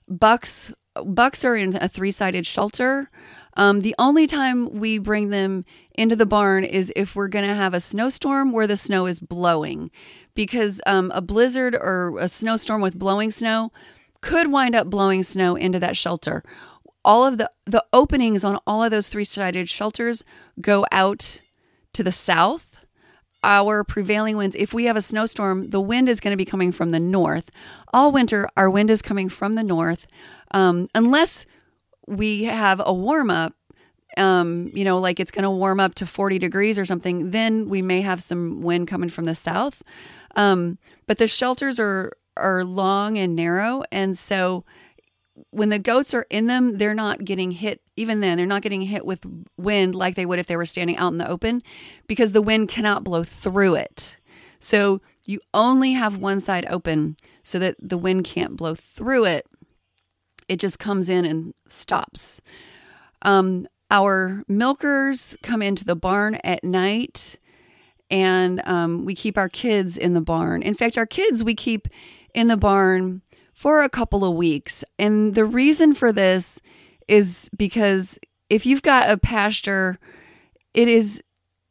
bucks 0.07 0.71
bucks 1.03 1.43
are 1.43 1.57
in 1.57 1.75
a 1.75 1.89
three 1.89 2.11
sided 2.11 2.45
shelter. 2.45 3.11
Um, 3.57 3.81
the 3.81 3.93
only 3.99 4.27
time 4.27 4.79
we 4.79 4.97
bring 4.97 5.27
them 5.27 5.65
into 5.93 6.15
the 6.15 6.25
barn 6.25 6.63
is 6.63 6.91
if 6.95 7.17
we're 7.17 7.27
going 7.27 7.47
to 7.47 7.53
have 7.53 7.73
a 7.73 7.81
snowstorm 7.81 8.53
where 8.53 8.65
the 8.65 8.77
snow 8.77 9.07
is 9.07 9.19
blowing, 9.19 9.91
because 10.35 10.81
um, 10.85 11.11
a 11.13 11.21
blizzard 11.21 11.75
or 11.75 12.17
a 12.17 12.29
snowstorm 12.29 12.81
with 12.81 12.97
blowing 12.97 13.29
snow 13.29 13.73
could 14.21 14.51
wind 14.51 14.73
up 14.73 14.89
blowing 14.89 15.21
snow 15.21 15.57
into 15.57 15.79
that 15.79 15.97
shelter. 15.97 16.43
All 17.03 17.25
of 17.25 17.37
the, 17.37 17.51
the 17.65 17.83
openings 17.91 18.45
on 18.45 18.57
all 18.65 18.85
of 18.85 18.91
those 18.91 19.09
three 19.09 19.25
sided 19.25 19.69
shelters 19.69 20.23
go 20.61 20.85
out 20.93 21.41
to 21.91 22.03
the 22.03 22.11
south. 22.13 22.74
Our 23.45 23.83
prevailing 23.83 24.37
winds, 24.37 24.55
if 24.55 24.73
we 24.73 24.85
have 24.85 24.97
a 24.97 25.03
snowstorm, 25.03 25.69
the 25.69 25.79
wind 25.79 26.09
is 26.09 26.19
going 26.19 26.31
to 26.31 26.37
be 26.37 26.45
coming 26.45 26.71
from 26.71 26.89
the 26.89 26.99
north. 26.99 27.51
All 27.93 28.11
winter, 28.11 28.49
our 28.57 28.69
wind 28.71 28.89
is 28.89 29.03
coming 29.03 29.29
from 29.29 29.53
the 29.53 29.63
north, 29.63 30.07
um, 30.51 30.89
unless 30.95 31.45
we 32.07 32.45
have 32.45 32.81
a 32.83 32.93
warm 32.93 33.29
up 33.29 33.53
um, 34.17 34.71
you 34.73 34.85
know, 34.85 34.97
like 34.97 35.19
it's 35.19 35.31
going 35.31 35.43
to 35.43 35.49
warm 35.49 35.79
up 35.79 35.95
to 35.95 36.05
40 36.05 36.39
degrees 36.39 36.79
or 36.79 36.85
something, 36.85 37.31
then 37.31 37.67
we 37.67 37.81
may 37.81 37.99
have 37.99 38.23
some 38.23 38.61
wind 38.61 38.87
coming 38.87 39.09
from 39.09 39.25
the 39.25 39.35
south. 39.35 39.83
Um, 40.37 40.77
but 41.05 41.17
the 41.17 41.27
shelters 41.27 41.79
are 41.79 42.13
are 42.37 42.63
long 42.65 43.17
and 43.17 43.35
narrow. 43.35 43.83
And 43.91 44.17
so 44.17 44.65
when 45.49 45.69
the 45.69 45.79
goats 45.79 46.13
are 46.13 46.25
in 46.29 46.47
them, 46.47 46.77
they're 46.77 46.93
not 46.93 47.25
getting 47.25 47.51
hit, 47.51 47.81
even 47.95 48.21
then, 48.21 48.37
they're 48.37 48.45
not 48.45 48.61
getting 48.61 48.81
hit 48.81 49.05
with 49.05 49.19
wind 49.57 49.95
like 49.95 50.15
they 50.15 50.25
would 50.25 50.39
if 50.39 50.47
they 50.47 50.55
were 50.55 50.65
standing 50.65 50.97
out 50.97 51.11
in 51.11 51.17
the 51.17 51.29
open 51.29 51.61
because 52.07 52.31
the 52.31 52.41
wind 52.41 52.69
cannot 52.69 53.03
blow 53.03 53.23
through 53.23 53.75
it. 53.75 54.17
So 54.59 55.01
you 55.25 55.39
only 55.53 55.93
have 55.93 56.17
one 56.17 56.39
side 56.39 56.65
open 56.69 57.17
so 57.43 57.59
that 57.59 57.75
the 57.79 57.97
wind 57.97 58.23
can't 58.25 58.55
blow 58.55 58.75
through 58.75 59.25
it. 59.25 59.45
It 60.47 60.59
just 60.59 60.79
comes 60.79 61.09
in 61.09 61.25
and 61.25 61.53
stops. 61.67 62.41
Um, 63.21 63.65
our 63.91 64.43
milkers 64.47 65.35
come 65.41 65.61
into 65.61 65.85
the 65.85 65.95
barn 65.95 66.35
at 66.43 66.63
night 66.63 67.37
and 68.09 68.61
um, 68.65 69.05
we 69.05 69.15
keep 69.15 69.37
our 69.37 69.49
kids 69.49 69.97
in 69.97 70.13
the 70.13 70.21
barn. 70.21 70.61
In 70.61 70.75
fact, 70.75 70.97
our 70.97 71.05
kids 71.05 71.43
we 71.43 71.55
keep 71.55 71.87
in 72.33 72.47
the 72.47 72.57
barn 72.57 73.21
for 73.55 73.81
a 73.81 73.89
couple 73.89 74.23
of 74.23 74.35
weeks. 74.35 74.83
And 74.99 75.33
the 75.33 75.45
reason 75.45 75.95
for 75.95 76.11
this 76.11 76.59
is 77.07 77.49
because 77.55 78.19
if 78.49 78.65
you've 78.65 78.83
got 78.83 79.09
a 79.09 79.17
pasture, 79.17 79.97
it 80.73 80.87
is 80.87 81.23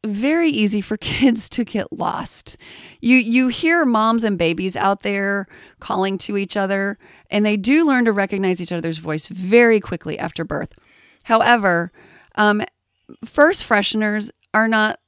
very 0.05 0.49
easy 0.49 0.81
for 0.81 0.97
kids 0.99 1.49
to 1.51 1.65
get 1.65 1.93
lost. 1.93 2.57
You 3.01 3.19
you 3.19 3.49
hear 3.49 3.85
moms 3.85 4.25
and 4.25 4.39
babies 4.39 4.77
out 4.77 5.03
there 5.03 5.47
calling 5.79 6.19
to 6.19 6.37
each 6.37 6.57
other 6.57 6.99
and 7.31 7.45
they 7.45 7.57
do 7.57 7.87
learn 7.87 8.07
to 8.07 8.13
recognize 8.13 8.61
each 8.61 8.73
other's 8.73 8.99
voice 8.99 9.27
very 9.27 9.79
quickly 9.79 10.19
after 10.19 10.45
birth. 10.45 10.75
However, 11.25 11.93
um, 12.35 12.63
first 13.25 13.67
fresheners 13.67 14.31
are 14.53 14.69
not 14.69 15.01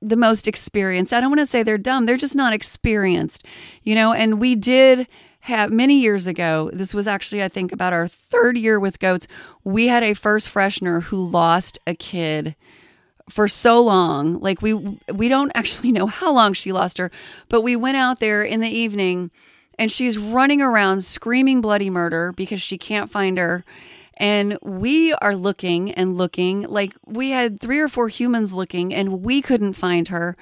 the 0.00 0.16
most 0.16 0.46
experienced. 0.46 1.12
I 1.12 1.20
don't 1.20 1.30
want 1.30 1.40
to 1.40 1.46
say 1.46 1.62
they're 1.62 1.78
dumb, 1.78 2.06
they're 2.06 2.16
just 2.16 2.34
not 2.34 2.52
experienced, 2.52 3.44
you 3.82 3.94
know. 3.94 4.12
And 4.12 4.40
we 4.40 4.54
did 4.54 5.08
have 5.48 5.70
many 5.70 5.98
years 5.98 6.26
ago, 6.26 6.70
this 6.72 6.94
was 6.94 7.06
actually, 7.06 7.42
I 7.42 7.48
think, 7.48 7.72
about 7.72 7.92
our 7.92 8.08
third 8.08 8.56
year 8.56 8.78
with 8.78 8.98
goats, 8.98 9.26
we 9.64 9.88
had 9.88 10.02
a 10.02 10.14
first 10.14 10.52
freshener 10.52 11.02
who 11.02 11.16
lost 11.16 11.78
a 11.86 11.94
kid 11.94 12.54
for 13.28 13.46
so 13.46 13.78
long 13.78 14.40
like 14.40 14.62
we 14.62 14.72
we 15.12 15.28
don't 15.28 15.52
actually 15.54 15.92
know 15.98 16.06
how 16.06 16.32
long 16.32 16.54
she 16.54 16.72
lost 16.72 16.96
her 16.96 17.10
but 17.50 17.60
we 17.60 17.76
went 17.76 17.98
out 17.98 18.20
there 18.20 18.42
in 18.42 18.60
the 18.60 18.70
evening 18.70 19.30
and 19.78 19.92
she's 19.92 20.16
running 20.16 20.62
around 20.62 21.04
screaming 21.04 21.60
bloody 21.60 21.90
murder 21.90 22.32
because 22.32 22.62
she 22.62 22.78
can't 22.78 23.10
find 23.10 23.36
her 23.36 23.66
and 24.18 24.58
we 24.62 25.12
are 25.14 25.34
looking 25.34 25.92
and 25.92 26.18
looking 26.18 26.62
like 26.62 26.94
we 27.06 27.30
had 27.30 27.60
three 27.60 27.78
or 27.78 27.88
four 27.88 28.08
humans 28.08 28.52
looking 28.52 28.92
and 28.92 29.22
we 29.22 29.40
couldn't 29.40 29.74
find 29.74 30.08
her. 30.08 30.36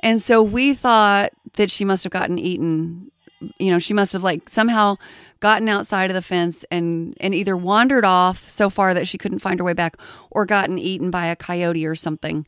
And 0.00 0.22
so 0.22 0.42
we 0.42 0.72
thought 0.72 1.30
that 1.54 1.70
she 1.70 1.84
must 1.84 2.02
have 2.04 2.12
gotten 2.12 2.38
eaten. 2.38 3.12
You 3.58 3.70
know, 3.70 3.78
she 3.78 3.94
must 3.94 4.12
have 4.12 4.22
like 4.22 4.48
somehow 4.48 4.96
gotten 5.40 5.68
outside 5.68 6.10
of 6.10 6.14
the 6.14 6.22
fence 6.22 6.64
and 6.70 7.16
and 7.20 7.34
either 7.34 7.56
wandered 7.56 8.04
off 8.04 8.48
so 8.48 8.70
far 8.70 8.94
that 8.94 9.08
she 9.08 9.18
couldn't 9.18 9.38
find 9.38 9.58
her 9.58 9.64
way 9.64 9.72
back 9.72 9.96
or 10.30 10.44
gotten 10.46 10.78
eaten 10.78 11.10
by 11.10 11.26
a 11.26 11.36
coyote 11.36 11.86
or 11.86 11.94
something. 11.94 12.46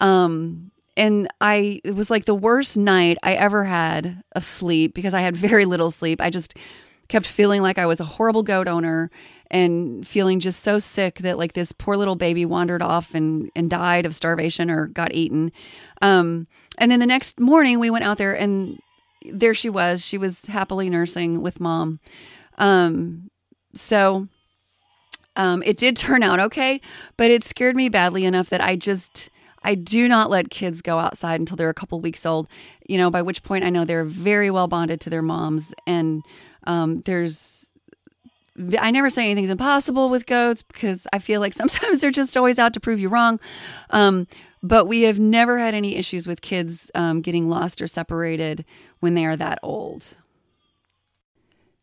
Um 0.00 0.70
and 0.96 1.28
I 1.40 1.80
it 1.84 1.94
was 1.94 2.10
like 2.10 2.26
the 2.26 2.34
worst 2.34 2.76
night 2.76 3.18
I 3.22 3.34
ever 3.34 3.64
had 3.64 4.22
of 4.32 4.44
sleep 4.44 4.94
because 4.94 5.14
I 5.14 5.20
had 5.20 5.36
very 5.36 5.64
little 5.64 5.90
sleep. 5.90 6.20
I 6.20 6.28
just 6.28 6.54
kept 7.08 7.26
feeling 7.26 7.62
like 7.62 7.78
I 7.78 7.86
was 7.86 8.00
a 8.00 8.04
horrible 8.04 8.42
goat 8.42 8.68
owner 8.68 9.10
and 9.50 10.06
feeling 10.06 10.40
just 10.40 10.62
so 10.62 10.78
sick 10.78 11.20
that 11.20 11.38
like 11.38 11.54
this 11.54 11.72
poor 11.72 11.96
little 11.96 12.16
baby 12.16 12.44
wandered 12.44 12.82
off 12.82 13.14
and 13.14 13.50
and 13.56 13.70
died 13.70 14.04
of 14.04 14.14
starvation 14.14 14.70
or 14.70 14.88
got 14.88 15.14
eaten. 15.14 15.52
Um, 16.02 16.46
and 16.76 16.92
then 16.92 17.00
the 17.00 17.06
next 17.06 17.40
morning 17.40 17.78
we 17.78 17.90
went 17.90 18.04
out 18.04 18.18
there 18.18 18.34
and 18.34 18.78
there 19.24 19.54
she 19.54 19.68
was. 19.68 20.04
She 20.04 20.18
was 20.18 20.46
happily 20.46 20.90
nursing 20.90 21.40
with 21.40 21.60
mom. 21.60 22.00
Um, 22.58 23.30
so 23.74 24.28
um, 25.36 25.62
it 25.64 25.76
did 25.76 25.96
turn 25.96 26.22
out 26.22 26.40
okay, 26.40 26.80
but 27.16 27.30
it 27.30 27.44
scared 27.44 27.76
me 27.76 27.88
badly 27.88 28.24
enough 28.24 28.50
that 28.50 28.60
I 28.60 28.76
just 28.76 29.30
I 29.62 29.74
do 29.74 30.08
not 30.08 30.30
let 30.30 30.50
kids 30.50 30.82
go 30.82 30.98
outside 30.98 31.40
until 31.40 31.56
they're 31.56 31.68
a 31.68 31.74
couple 31.74 32.00
weeks 32.00 32.24
old. 32.24 32.48
You 32.88 32.98
know, 32.98 33.10
by 33.10 33.22
which 33.22 33.42
point 33.42 33.64
I 33.64 33.70
know 33.70 33.84
they're 33.84 34.04
very 34.04 34.50
well 34.50 34.68
bonded 34.68 35.00
to 35.02 35.10
their 35.10 35.22
moms, 35.22 35.74
and 35.86 36.22
um, 36.64 37.02
there's 37.02 37.67
I 38.78 38.90
never 38.90 39.10
say 39.10 39.24
anything's 39.24 39.50
impossible 39.50 40.10
with 40.10 40.26
goats 40.26 40.62
because 40.62 41.06
I 41.12 41.18
feel 41.18 41.40
like 41.40 41.52
sometimes 41.54 42.00
they're 42.00 42.10
just 42.10 42.36
always 42.36 42.58
out 42.58 42.74
to 42.74 42.80
prove 42.80 43.00
you 43.00 43.08
wrong. 43.08 43.40
Um, 43.90 44.26
but 44.62 44.86
we 44.86 45.02
have 45.02 45.18
never 45.18 45.58
had 45.58 45.74
any 45.74 45.96
issues 45.96 46.26
with 46.26 46.40
kids 46.40 46.90
um, 46.94 47.20
getting 47.20 47.48
lost 47.48 47.80
or 47.80 47.86
separated 47.86 48.64
when 49.00 49.14
they 49.14 49.24
are 49.24 49.36
that 49.36 49.58
old. 49.62 50.16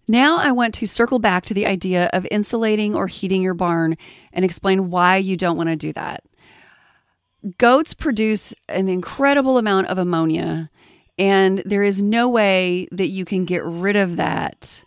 Now, 0.08 0.38
I 0.38 0.52
want 0.52 0.76
to 0.76 0.86
circle 0.86 1.18
back 1.18 1.46
to 1.46 1.54
the 1.54 1.66
idea 1.66 2.10
of 2.14 2.28
insulating 2.30 2.96
or 2.96 3.08
heating 3.08 3.42
your 3.42 3.56
barn 3.56 3.98
and 4.34 4.46
explain 4.46 4.92
why 4.92 5.18
you 5.18 5.36
don't 5.36 5.58
want 5.58 5.70
to 5.70 5.76
do 5.76 5.94
that. 5.94 6.24
Goats 7.58 7.94
produce 7.94 8.54
an 8.70 8.88
incredible 8.88 9.58
amount 9.58 9.88
of 9.88 9.98
ammonia, 9.98 10.70
and 11.18 11.60
there 11.66 11.84
is 11.84 12.04
no 12.04 12.28
way 12.28 12.88
that 12.92 13.08
you 13.08 13.26
can 13.26 13.46
get 13.46 13.64
rid 13.64 13.96
of 13.96 14.18
that 14.18 14.84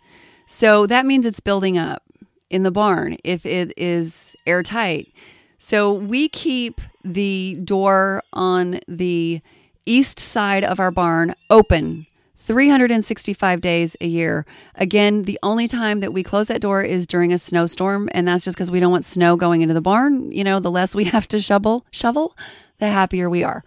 so 0.51 0.87
that 0.87 1.05
means 1.05 1.27
it's 1.27 1.39
building 1.39 1.77
up. 1.77 2.01
in 2.49 2.63
the 2.63 2.71
barn 2.71 3.15
if 3.23 3.45
it 3.45 3.71
is 3.77 4.35
airtight. 4.47 5.13
So 5.59 5.93
we 5.93 6.27
keep 6.27 6.81
the 7.03 7.55
door 7.63 8.23
on 8.33 8.79
the 8.87 9.41
east 9.85 10.19
side 10.19 10.63
of 10.63 10.79
our 10.79 10.89
barn 10.89 11.35
open 11.51 12.07
365 12.39 13.61
days 13.61 13.95
a 14.01 14.07
year. 14.07 14.47
Again, 14.73 15.25
the 15.25 15.37
only 15.43 15.67
time 15.67 15.99
that 15.99 16.11
we 16.11 16.23
close 16.23 16.47
that 16.47 16.61
door 16.61 16.81
is 16.81 17.05
during 17.05 17.31
a 17.31 17.37
snowstorm, 17.37 18.09
and 18.11 18.27
that's 18.27 18.43
just 18.43 18.57
because 18.57 18.71
we 18.71 18.79
don't 18.79 18.91
want 18.91 19.05
snow 19.05 19.37
going 19.37 19.61
into 19.61 19.75
the 19.75 19.81
barn. 19.81 20.31
You 20.31 20.43
know, 20.43 20.59
the 20.59 20.71
less 20.71 20.95
we 20.95 21.03
have 21.15 21.27
to 21.27 21.39
shovel, 21.39 21.85
shovel, 21.91 22.35
the 22.79 22.87
happier 22.87 23.29
we 23.29 23.43
are. 23.43 23.63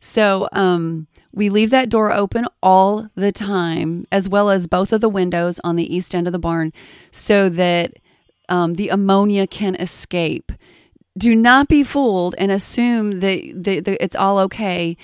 So, 0.00 0.50
um, 0.52 1.06
we 1.36 1.50
leave 1.50 1.68
that 1.70 1.90
door 1.90 2.10
open 2.12 2.46
all 2.62 3.10
the 3.14 3.30
time, 3.30 4.06
as 4.10 4.26
well 4.26 4.48
as 4.48 4.66
both 4.66 4.90
of 4.90 5.02
the 5.02 5.08
windows 5.08 5.60
on 5.62 5.76
the 5.76 5.94
east 5.94 6.14
end 6.14 6.26
of 6.26 6.32
the 6.32 6.38
barn, 6.38 6.72
so 7.12 7.50
that 7.50 7.92
um, 8.48 8.74
the 8.74 8.88
ammonia 8.88 9.46
can 9.46 9.74
escape. 9.74 10.50
Do 11.16 11.36
not 11.36 11.68
be 11.68 11.84
fooled 11.84 12.34
and 12.38 12.50
assume 12.50 13.20
that, 13.20 13.52
that, 13.54 13.84
that 13.84 14.02
it's 14.02 14.16
all 14.16 14.38
okay 14.40 14.96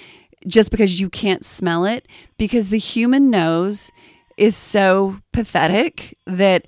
just 0.47 0.71
because 0.71 0.99
you 0.99 1.11
can't 1.11 1.45
smell 1.45 1.85
it, 1.85 2.09
because 2.39 2.71
the 2.71 2.79
human 2.79 3.29
nose 3.31 3.93
is 4.39 4.57
so 4.57 5.19
pathetic 5.33 6.17
that 6.27 6.67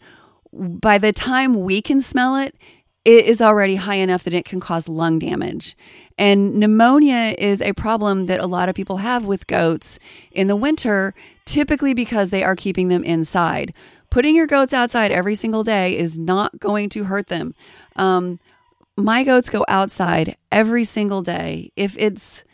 by 0.52 0.98
the 0.98 1.12
time 1.12 1.54
we 1.54 1.80
can 1.80 2.02
smell 2.02 2.36
it, 2.36 2.54
it 3.04 3.26
is 3.26 3.40
already 3.40 3.76
high 3.76 3.96
enough 3.96 4.24
that 4.24 4.34
it 4.34 4.44
can 4.44 4.60
cause 4.60 4.88
lung 4.88 5.18
damage. 5.18 5.76
And 6.16 6.54
pneumonia 6.54 7.34
is 7.38 7.60
a 7.60 7.72
problem 7.72 8.26
that 8.26 8.40
a 8.40 8.46
lot 8.46 8.68
of 8.68 8.74
people 8.74 8.98
have 8.98 9.24
with 9.24 9.46
goats 9.46 9.98
in 10.30 10.46
the 10.46 10.56
winter, 10.56 11.14
typically 11.44 11.92
because 11.92 12.30
they 12.30 12.44
are 12.44 12.54
keeping 12.54 12.88
them 12.88 13.02
inside. 13.02 13.74
Putting 14.10 14.36
your 14.36 14.46
goats 14.46 14.72
outside 14.72 15.10
every 15.10 15.34
single 15.34 15.64
day 15.64 15.98
is 15.98 16.16
not 16.16 16.60
going 16.60 16.88
to 16.90 17.04
hurt 17.04 17.26
them. 17.26 17.54
Um, 17.96 18.38
my 18.96 19.24
goats 19.24 19.50
go 19.50 19.64
outside 19.66 20.36
every 20.52 20.84
single 20.84 21.22
day. 21.22 21.72
If 21.74 21.96
it's 21.98 22.44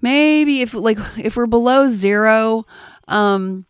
maybe 0.00 0.62
if 0.62 0.72
like 0.72 0.98
if 1.18 1.36
we're 1.36 1.46
below 1.46 1.88
zero, 1.88 2.64
um, 3.08 3.66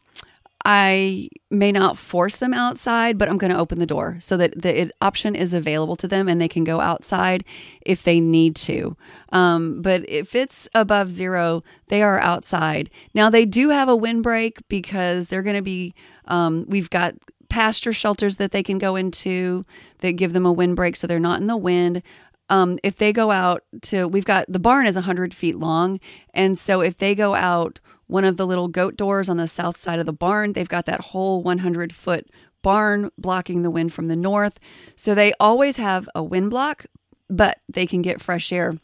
I 0.69 1.29
may 1.49 1.71
not 1.71 1.97
force 1.97 2.35
them 2.35 2.53
outside, 2.53 3.19
but 3.19 3.29
I'm 3.29 3.39
going 3.39 3.53
to 3.53 3.59
open 3.59 3.79
the 3.79 3.87
door 3.87 4.17
so 4.19 4.37
that 4.37 4.61
the 4.61 4.91
option 5.01 5.37
is 5.37 5.53
available 5.53 5.95
to 5.95 6.09
them 6.09 6.27
and 6.27 6.41
they 6.41 6.49
can 6.49 6.65
go 6.65 6.81
outside 6.81 7.45
if 7.83 8.03
they 8.03 8.19
need 8.19 8.57
to. 8.57 8.97
Um, 9.31 9.81
but 9.81 10.05
if 10.09 10.35
it's 10.35 10.69
above 10.75 11.13
zero, 11.13 11.63
they 11.87 12.03
are 12.03 12.19
outside. 12.19 12.91
Now, 13.15 13.31
they 13.31 13.47
do 13.47 13.69
have 13.69 13.89
a 13.89 13.95
windbreak 13.95 14.59
because 14.67 15.29
they're 15.29 15.45
going 15.45 15.55
to 15.55 15.63
be, 15.63 15.95
um, 16.25 16.65
we've 16.67 16.91
got 16.91 17.15
pasture 17.49 17.93
shelters 17.93 18.39
that 18.39 18.51
they 18.51 18.65
can 18.65 18.79
go 18.79 18.97
into 18.97 19.65
that 20.01 20.15
give 20.15 20.33
them 20.33 20.47
a 20.47 20.53
windbreak 20.53 20.97
so 20.97 21.07
they're 21.07 21.21
not 21.21 21.41
in 21.41 21.47
the 21.47 21.57
wind. 21.57 22.03
Um, 22.51 22.81
if 22.83 22.97
they 22.97 23.13
go 23.13 23.31
out 23.31 23.63
to, 23.83 24.09
we've 24.09 24.25
got 24.25 24.47
the 24.49 24.59
barn 24.59 24.87
is 24.87 24.97
100 24.97 25.33
feet 25.33 25.59
long. 25.61 26.01
And 26.35 26.59
so 26.59 26.81
if 26.81 26.99
they 26.99 27.15
go 27.15 27.37
out 27.37 27.79
one 28.07 28.25
of 28.25 28.37
the 28.37 28.47
little 28.47 28.69
goat 28.69 28.97
doors 28.97 29.29
on 29.29 29.37
the 29.37 29.49
south 29.49 29.81
side 29.81 29.99
of 29.99 30.07
the 30.07 30.13
barn. 30.13 30.53
They've 30.53 30.69
got 30.69 30.87
that 30.87 31.01
whole 31.01 31.43
100 31.43 31.93
foot 31.93 32.29
barn 32.63 33.11
blocking 33.17 33.63
the 33.63 33.71
wind 33.71 33.93
from 33.93 34.09
the 34.09 34.17
north. 34.17 34.59
So 34.97 35.15
they 35.15 35.33
always 35.39 35.77
have 35.77 36.09
a 36.15 36.23
wind 36.23 36.51
block, 36.51 36.87
but 37.29 37.61
they 37.69 37.87
can 37.87 38.03
get 38.03 38.21
fresh 38.21 38.53
air 38.53 38.79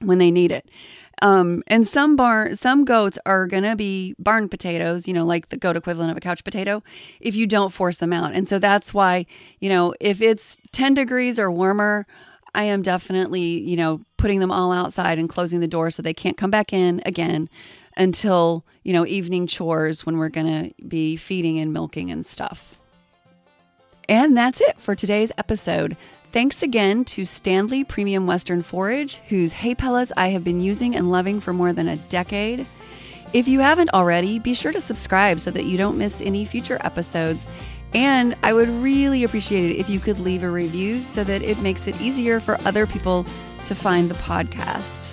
when 0.00 0.18
they 0.18 0.30
need 0.30 0.50
it. 0.50 0.70
Um, 1.22 1.62
and 1.66 1.86
some 1.86 2.16
barn, 2.16 2.56
some 2.56 2.84
goats 2.84 3.18
are 3.26 3.46
gonna 3.46 3.76
be 3.76 4.14
barn 4.18 4.48
potatoes, 4.48 5.06
you 5.06 5.12
know, 5.12 5.26
like 5.26 5.50
the 5.50 5.58
goat 5.58 5.76
equivalent 5.76 6.10
of 6.10 6.16
a 6.16 6.20
couch 6.20 6.42
potato, 6.44 6.82
if 7.20 7.36
you 7.36 7.46
don't 7.46 7.72
force 7.72 7.98
them 7.98 8.12
out. 8.12 8.32
And 8.32 8.48
so 8.48 8.58
that's 8.58 8.94
why, 8.94 9.26
you 9.58 9.68
know, 9.68 9.94
if 10.00 10.22
it's 10.22 10.56
10 10.72 10.94
degrees 10.94 11.38
or 11.38 11.50
warmer, 11.50 12.06
I 12.54 12.64
am 12.64 12.82
definitely, 12.82 13.62
you 13.62 13.76
know, 13.76 14.00
putting 14.16 14.40
them 14.40 14.50
all 14.50 14.72
outside 14.72 15.18
and 15.18 15.28
closing 15.28 15.60
the 15.60 15.68
door 15.68 15.90
so 15.90 16.02
they 16.02 16.14
can't 16.14 16.36
come 16.36 16.50
back 16.50 16.72
in 16.72 17.02
again 17.04 17.48
until, 17.96 18.64
you 18.82 18.92
know, 18.92 19.06
evening 19.06 19.46
chores 19.46 20.06
when 20.06 20.18
we're 20.18 20.28
going 20.28 20.46
to 20.46 20.84
be 20.84 21.16
feeding 21.16 21.58
and 21.58 21.72
milking 21.72 22.10
and 22.10 22.24
stuff. 22.24 22.76
And 24.08 24.36
that's 24.36 24.60
it 24.60 24.78
for 24.78 24.94
today's 24.94 25.32
episode. 25.38 25.96
Thanks 26.32 26.62
again 26.62 27.04
to 27.06 27.22
Standlee 27.22 27.86
Premium 27.86 28.26
Western 28.26 28.62
Forage, 28.62 29.16
whose 29.28 29.52
hay 29.52 29.74
pellets 29.74 30.12
I 30.16 30.28
have 30.28 30.44
been 30.44 30.60
using 30.60 30.94
and 30.94 31.10
loving 31.10 31.40
for 31.40 31.52
more 31.52 31.72
than 31.72 31.88
a 31.88 31.96
decade. 31.96 32.66
If 33.32 33.46
you 33.46 33.60
haven't 33.60 33.90
already, 33.90 34.38
be 34.38 34.54
sure 34.54 34.72
to 34.72 34.80
subscribe 34.80 35.40
so 35.40 35.50
that 35.50 35.64
you 35.64 35.76
don't 35.76 35.98
miss 35.98 36.20
any 36.20 36.44
future 36.44 36.78
episodes. 36.82 37.46
And 37.94 38.36
I 38.42 38.52
would 38.52 38.68
really 38.68 39.24
appreciate 39.24 39.70
it 39.70 39.78
if 39.78 39.88
you 39.88 39.98
could 39.98 40.20
leave 40.20 40.44
a 40.44 40.50
review 40.50 41.02
so 41.02 41.24
that 41.24 41.42
it 41.42 41.60
makes 41.60 41.86
it 41.86 42.00
easier 42.00 42.38
for 42.38 42.60
other 42.64 42.86
people 42.86 43.24
to 43.66 43.74
find 43.74 44.08
the 44.08 44.14
podcast 44.14 45.09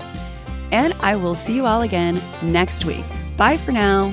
and 0.72 0.94
I 1.00 1.16
will 1.16 1.36
see 1.36 1.56
you 1.56 1.66
all 1.66 1.82
again 1.82 2.22
next 2.42 2.86
week. 2.86 3.06
Bye 3.38 3.58
for 3.58 3.72
now. 3.72 4.12